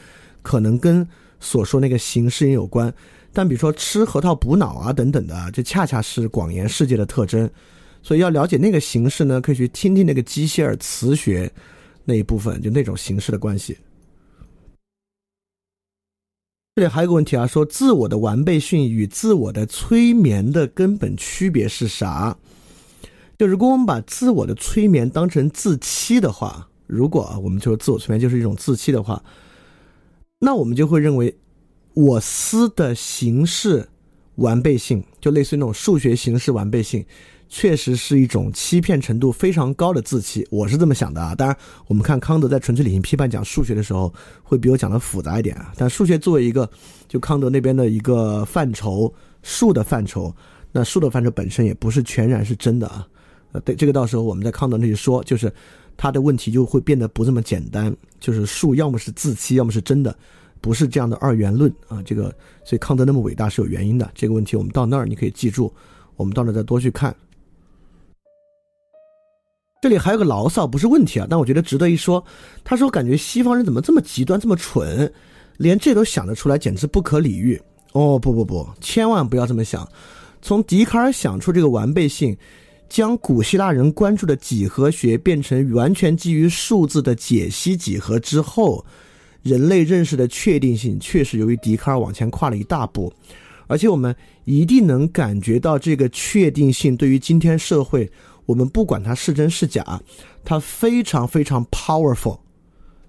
[0.42, 1.06] 可能跟
[1.40, 2.92] 所说那个形式也有关。
[3.32, 7.48] 但比如说吃核桃补脑啊等等的，这恰恰是广言世界的特征。
[8.02, 11.50] 所以要了解那个形式呢，可以去听听那个机械尔磁学
[12.04, 13.78] 那一部分，就那种形式的关系。
[16.76, 22.36] 这里还有个问题啊，说自我的完备性与自我的催眠的根本区别是啥？
[23.40, 29.24] 就如果我们把自我的催眠当成自欺的话，如果啊，我们就说自我催眠就是一种自欺的话，
[30.40, 31.34] 那我们就会认为
[31.94, 33.88] 我思的形式
[34.34, 37.02] 完备性，就类似于那种数学形式完备性，
[37.48, 40.46] 确实是一种欺骗程度非常高的自欺。
[40.50, 41.34] 我是这么想的啊。
[41.34, 44.12] 当然，我们看康德在《纯粹理性批判》讲数学的时候，
[44.42, 45.72] 会比我讲的复杂一点啊。
[45.78, 46.68] 但数学作为一个
[47.08, 49.10] 就康德那边的一个范畴，
[49.42, 50.30] 数的范畴，
[50.72, 53.08] 那数的范畴本身也不是全然是真的啊。
[53.52, 55.52] 呃，对，这个到时候我们在康德那里说，就是
[55.96, 60.16] 他的问题就会变得不这么简单，就是数要么是自欺，要么是真的，
[60.60, 62.00] 不是这样的二元论啊。
[62.02, 62.34] 这个，
[62.64, 64.08] 所以康德那么伟大是有原因的。
[64.14, 65.72] 这个问题我们到那儿你可以记住，
[66.16, 67.14] 我们到那儿再多去看。
[69.82, 72.22] 这里还有个牢骚，不是问题啊，但我觉得值得一说。
[72.62, 75.12] 他说，感觉西方人怎么这么极端，这么蠢，
[75.56, 77.60] 连这都想得出来，简直不可理喻。
[77.94, 79.88] 哦，不不不，千万不要这么想。
[80.40, 82.36] 从笛卡尔想出这个完备性。
[82.90, 88.84] 将古希腊人关注的几何学变成完全基于数字的解析几何之后，
[89.44, 93.10] 人类认识的确定性确实由于笛卡尔往前跨了一大步，
[93.68, 94.14] 而且我们
[94.44, 98.10] 一定能感觉到这个确定性对于今天社会，
[98.44, 100.02] 我们不管它是真是假，
[100.44, 102.40] 它非常非常 powerful。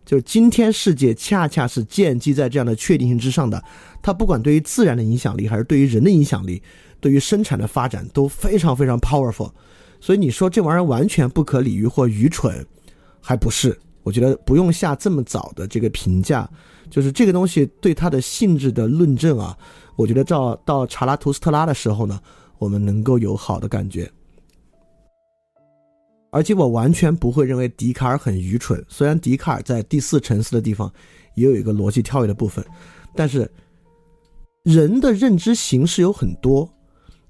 [0.06, 3.64] 就今天世界恰恰是建基在这样的确定性之上的，
[4.04, 6.62] 它不管对于自然的影响力，还是对于人的影响力，
[7.00, 9.50] 对于生产的发展都非常非常 powerful。
[10.02, 12.66] 所以你说这玩意儿完全不可理喻或愚蠢，
[13.22, 13.80] 还不是？
[14.04, 16.50] 我觉得不用下这么早的这个评价，
[16.90, 19.56] 就是这个东西对它的性质的论证啊，
[19.96, 22.20] 我觉得到到查拉图斯特拉的时候呢，
[22.58, 24.12] 我们能够有好的感觉。
[26.32, 30.92] 而且我完全不会认为笛卡尔很愚蠢，虽然笛卡尔在第四层次的地方
[31.36, 32.66] 也有一个逻辑跳跃的部分，
[33.16, 33.48] 但是
[34.64, 36.68] 人的认知形式有很多，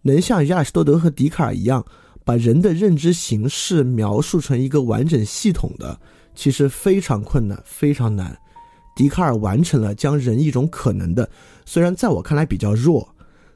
[0.04, 1.86] 能像亚里士多德和笛卡尔一样。
[2.24, 6.00] 把人的认知形式描述成一个完整系统的，
[6.36, 8.38] 其实非常困难，非常难。
[8.96, 11.28] 笛卡尔完成了将人一种可能的，
[11.66, 13.08] 虽然在我看来比较弱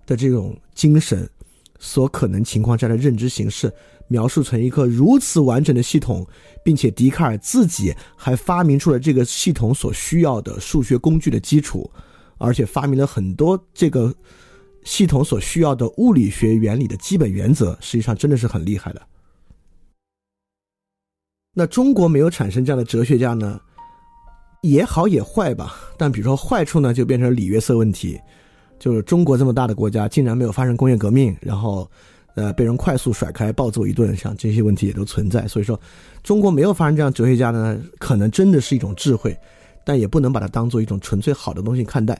[0.06, 1.30] 的这种精神
[1.78, 3.72] 所可能情况下的认知形式，
[4.08, 6.26] 描述成一个如此完整的系统，
[6.64, 11.90] 并且笛卡尔自己还发明出了这个系统所需要的数学工具的基础，
[12.38, 14.14] 而且发明了很多这个。
[14.86, 19.02] 系统所需要的物理学原理的基本原则，实际上真的是很厉害的。
[21.54, 23.60] 那中国没有产生这样的哲学家呢，
[24.62, 25.76] 也好也坏吧。
[25.98, 28.20] 但比如说坏处呢，就变成礼乐色问题，
[28.78, 31.90] 就是中国这么大的国家，竟然没有发生工业革命，然后，
[32.36, 35.48] 呃，被人快速甩开、暴揍一顿，像这些问题也都存在。
[35.48, 35.80] 所以说，
[36.22, 39.36] 中国没有发生这样哲学家呢，可能真的是一种智慧，
[39.86, 42.20] 但也不能把它当做一种纯粹好的东西看待。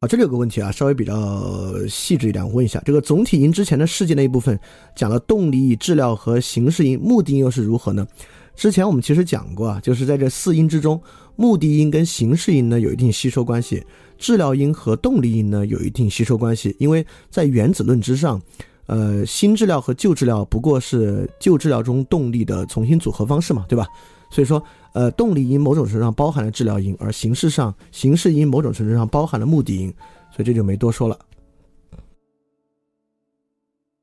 [0.00, 4.56] 啊，这里有个问题啊，稍微比较细致一点，我问一下，这个总体音之前的事件那一部分
[4.94, 8.06] 讲了动力质量和形式音，目的音又是如何呢？
[8.54, 11.00] 之前我们其实讲过啊，就是在这四音之中，
[11.34, 13.84] 目的音跟形式音呢有一定吸收关系，
[14.18, 18.40] 治疗音和动力音呢有一定吸收关系，因为在原子论之上，
[18.86, 23.84] 呃，新治疗和旧治疗不过是旧治疗中动力的重新组合方式嘛，对吧？
[24.30, 24.62] 所以说。
[24.94, 29.94] 呃，动力因某种程度上包含了治疗因，而形式上形式因某种程度上包含了目的因，
[30.34, 31.16] 所以这就没多说了。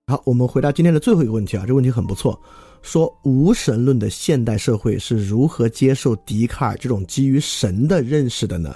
[0.08, 2.40] 好，我们回答今天的最后一个问题啊，这个问题很不错，
[2.82, 8.74] 说无神论的现代社会是如何接受笛卡尔这种基于神的认识的呢？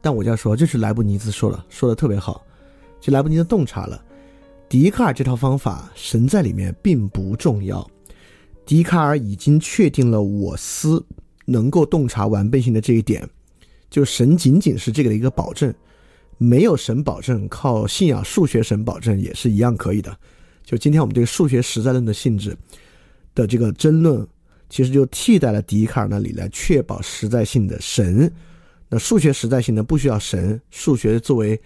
[0.00, 2.44] 但我就要说，这是莱布尼兹说了，说的特别好，
[3.00, 4.00] 就莱布尼兹洞察了
[4.68, 7.84] 笛卡尔这套方法，神在里面并不重要，
[8.64, 11.04] 笛卡尔已经确定了我思。
[11.44, 13.28] 能够洞察完备性的这一点，
[13.90, 15.74] 就神仅仅是这个的一个保证，
[16.38, 20.16] 没有神保证，靠信仰数学神保证也是一样可以的。
[20.64, 22.56] 就今天我们对数学实在论的性质
[23.34, 24.24] 的这个争论，
[24.70, 28.32] 其实就替代了笛卡尔那里来确保实在性的神。
[28.88, 31.60] 那数学实在性呢，不需要神，数学作为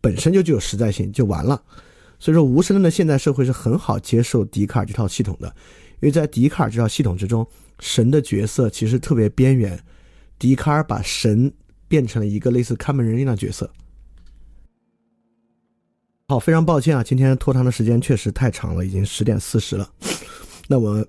[0.00, 1.60] 本身就具有实在性就完了。
[2.20, 5.52] 所以说，无神论的现代社会是很好接受笛卡尔这套系统的，
[6.00, 7.46] 因为在笛卡尔这套系统之中。
[7.80, 9.80] 神的角色其实特别边缘，
[10.36, 11.48] 笛卡尔把神
[11.86, 13.70] 变成了一个类似看门人一样的角色。
[16.26, 19.88] 好，非常抱歉啊，今天拖堂的时间确实太长了，已经十点四十了。
[20.66, 21.06] 那我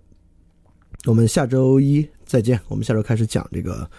[1.05, 3.89] 我们下周一再见，我们下周开始讲这个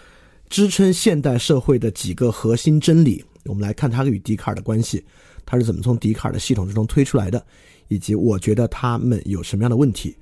[0.47, 5.03] 支撑现代社会的几个核心真理，我们来看它与笛卡尔的关系，
[5.45, 7.45] 它是怎么从笛卡尔的系统之中推出来的，
[7.89, 10.15] 以及我觉得他们有什么样的问题。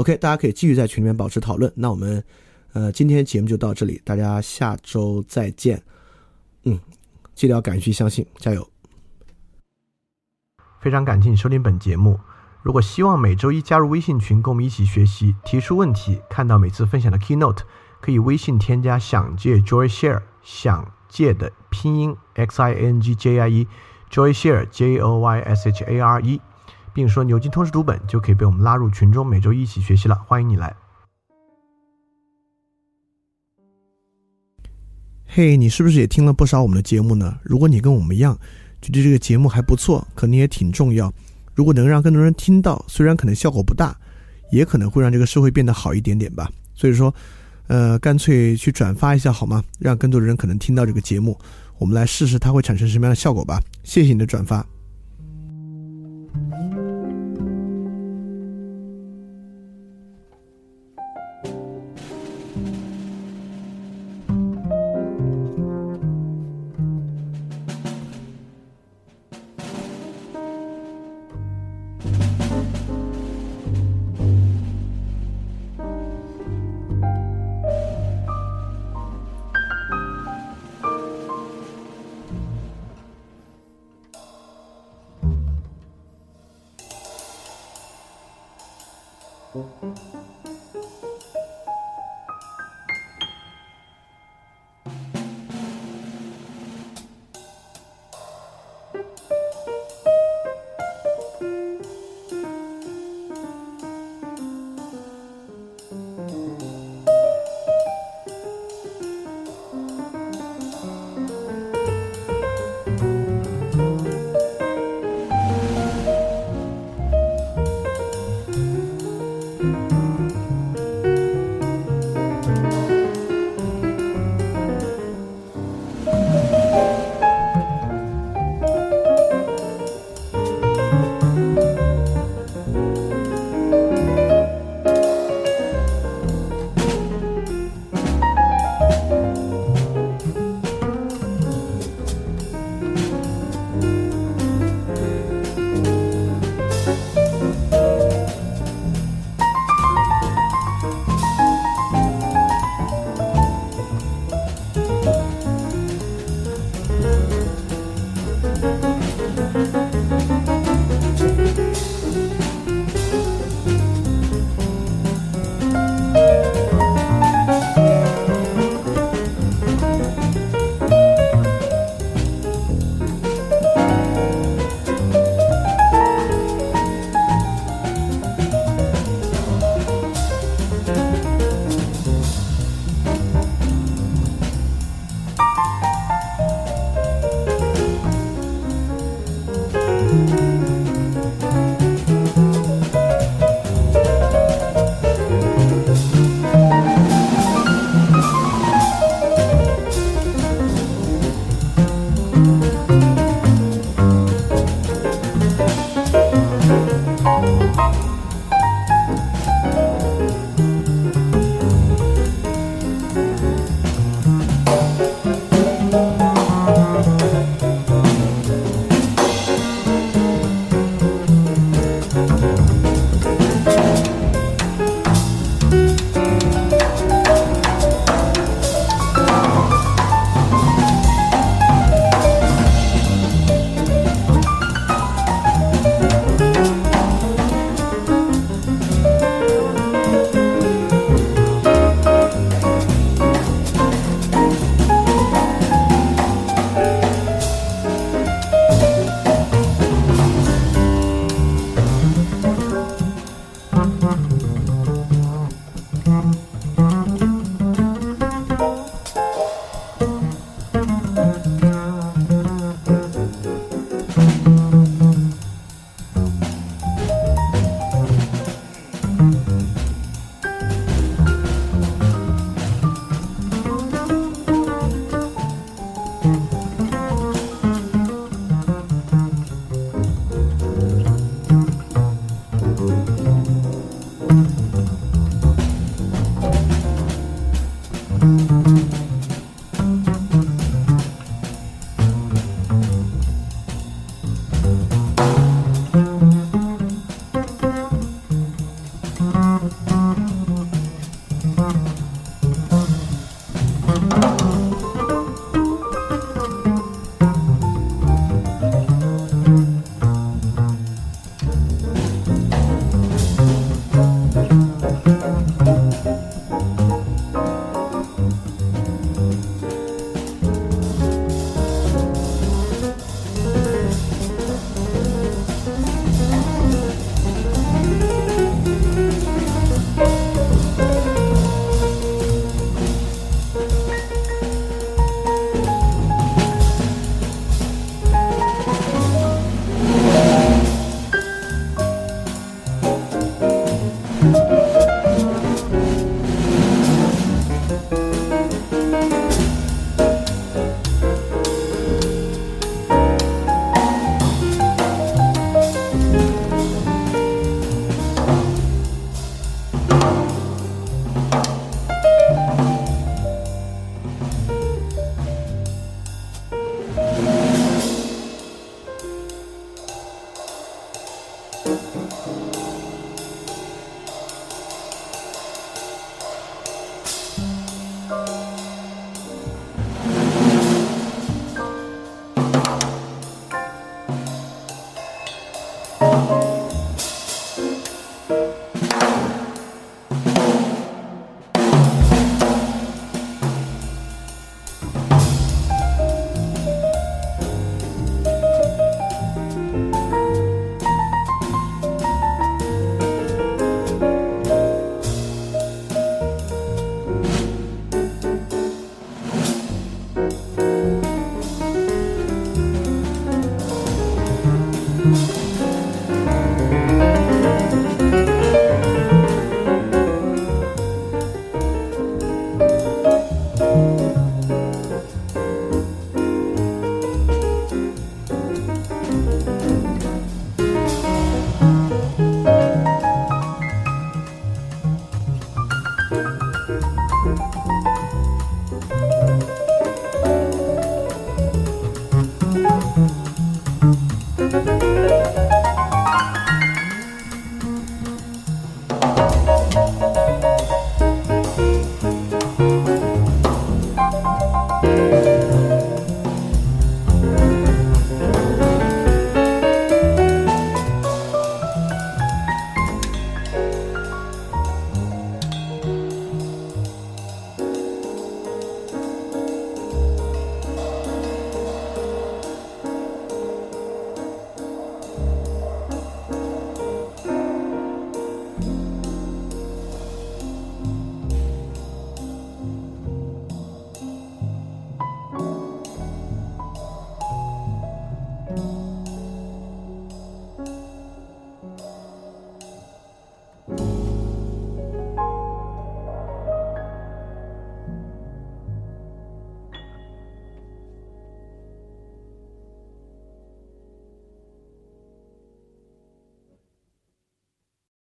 [0.00, 1.70] OK，大家可以继续在群里面保持讨论。
[1.76, 2.24] 那我们，
[2.72, 5.82] 呃，今天节目就到这里，大家下周再见。
[6.64, 6.80] 嗯，
[7.34, 8.66] 记得要敢于去相信，加油！
[10.80, 12.18] 非常感谢你收听本节目。
[12.62, 17.58] 如果希望每周一加入微信群，跟我们一起学习，提出问题，看到每次分享的 Keynote，
[18.00, 25.84] 可以微信添加“想借 Joy Share”，想借的拼音 X I N G J I E，Joy Share J O Y S H
[25.84, 26.40] A R E。
[26.94, 30.14] 并说牛津通识读本就可以被我们拉入群中，每周一起学习了。
[30.26, 30.74] 欢迎你来。
[35.26, 37.38] 嘿，你是不是也听了不少我们的节目呢？
[37.42, 38.36] 如果你跟我们一样，
[38.82, 41.12] 觉得这个节目还不错，可能也挺重要。
[41.54, 43.96] 如果能让更多人听到，虽然可能效果不大，
[44.50, 46.50] 也可能会让这个社会变得好一点点吧。
[46.74, 47.14] 所以说，
[47.68, 49.62] 呃，干脆去转发一下好吗？
[49.78, 51.38] 让更多的人可能听到这个节目，
[51.78, 53.62] 我们来试试它会产生什么样的效果吧。
[53.84, 54.66] 谢谢你的转发。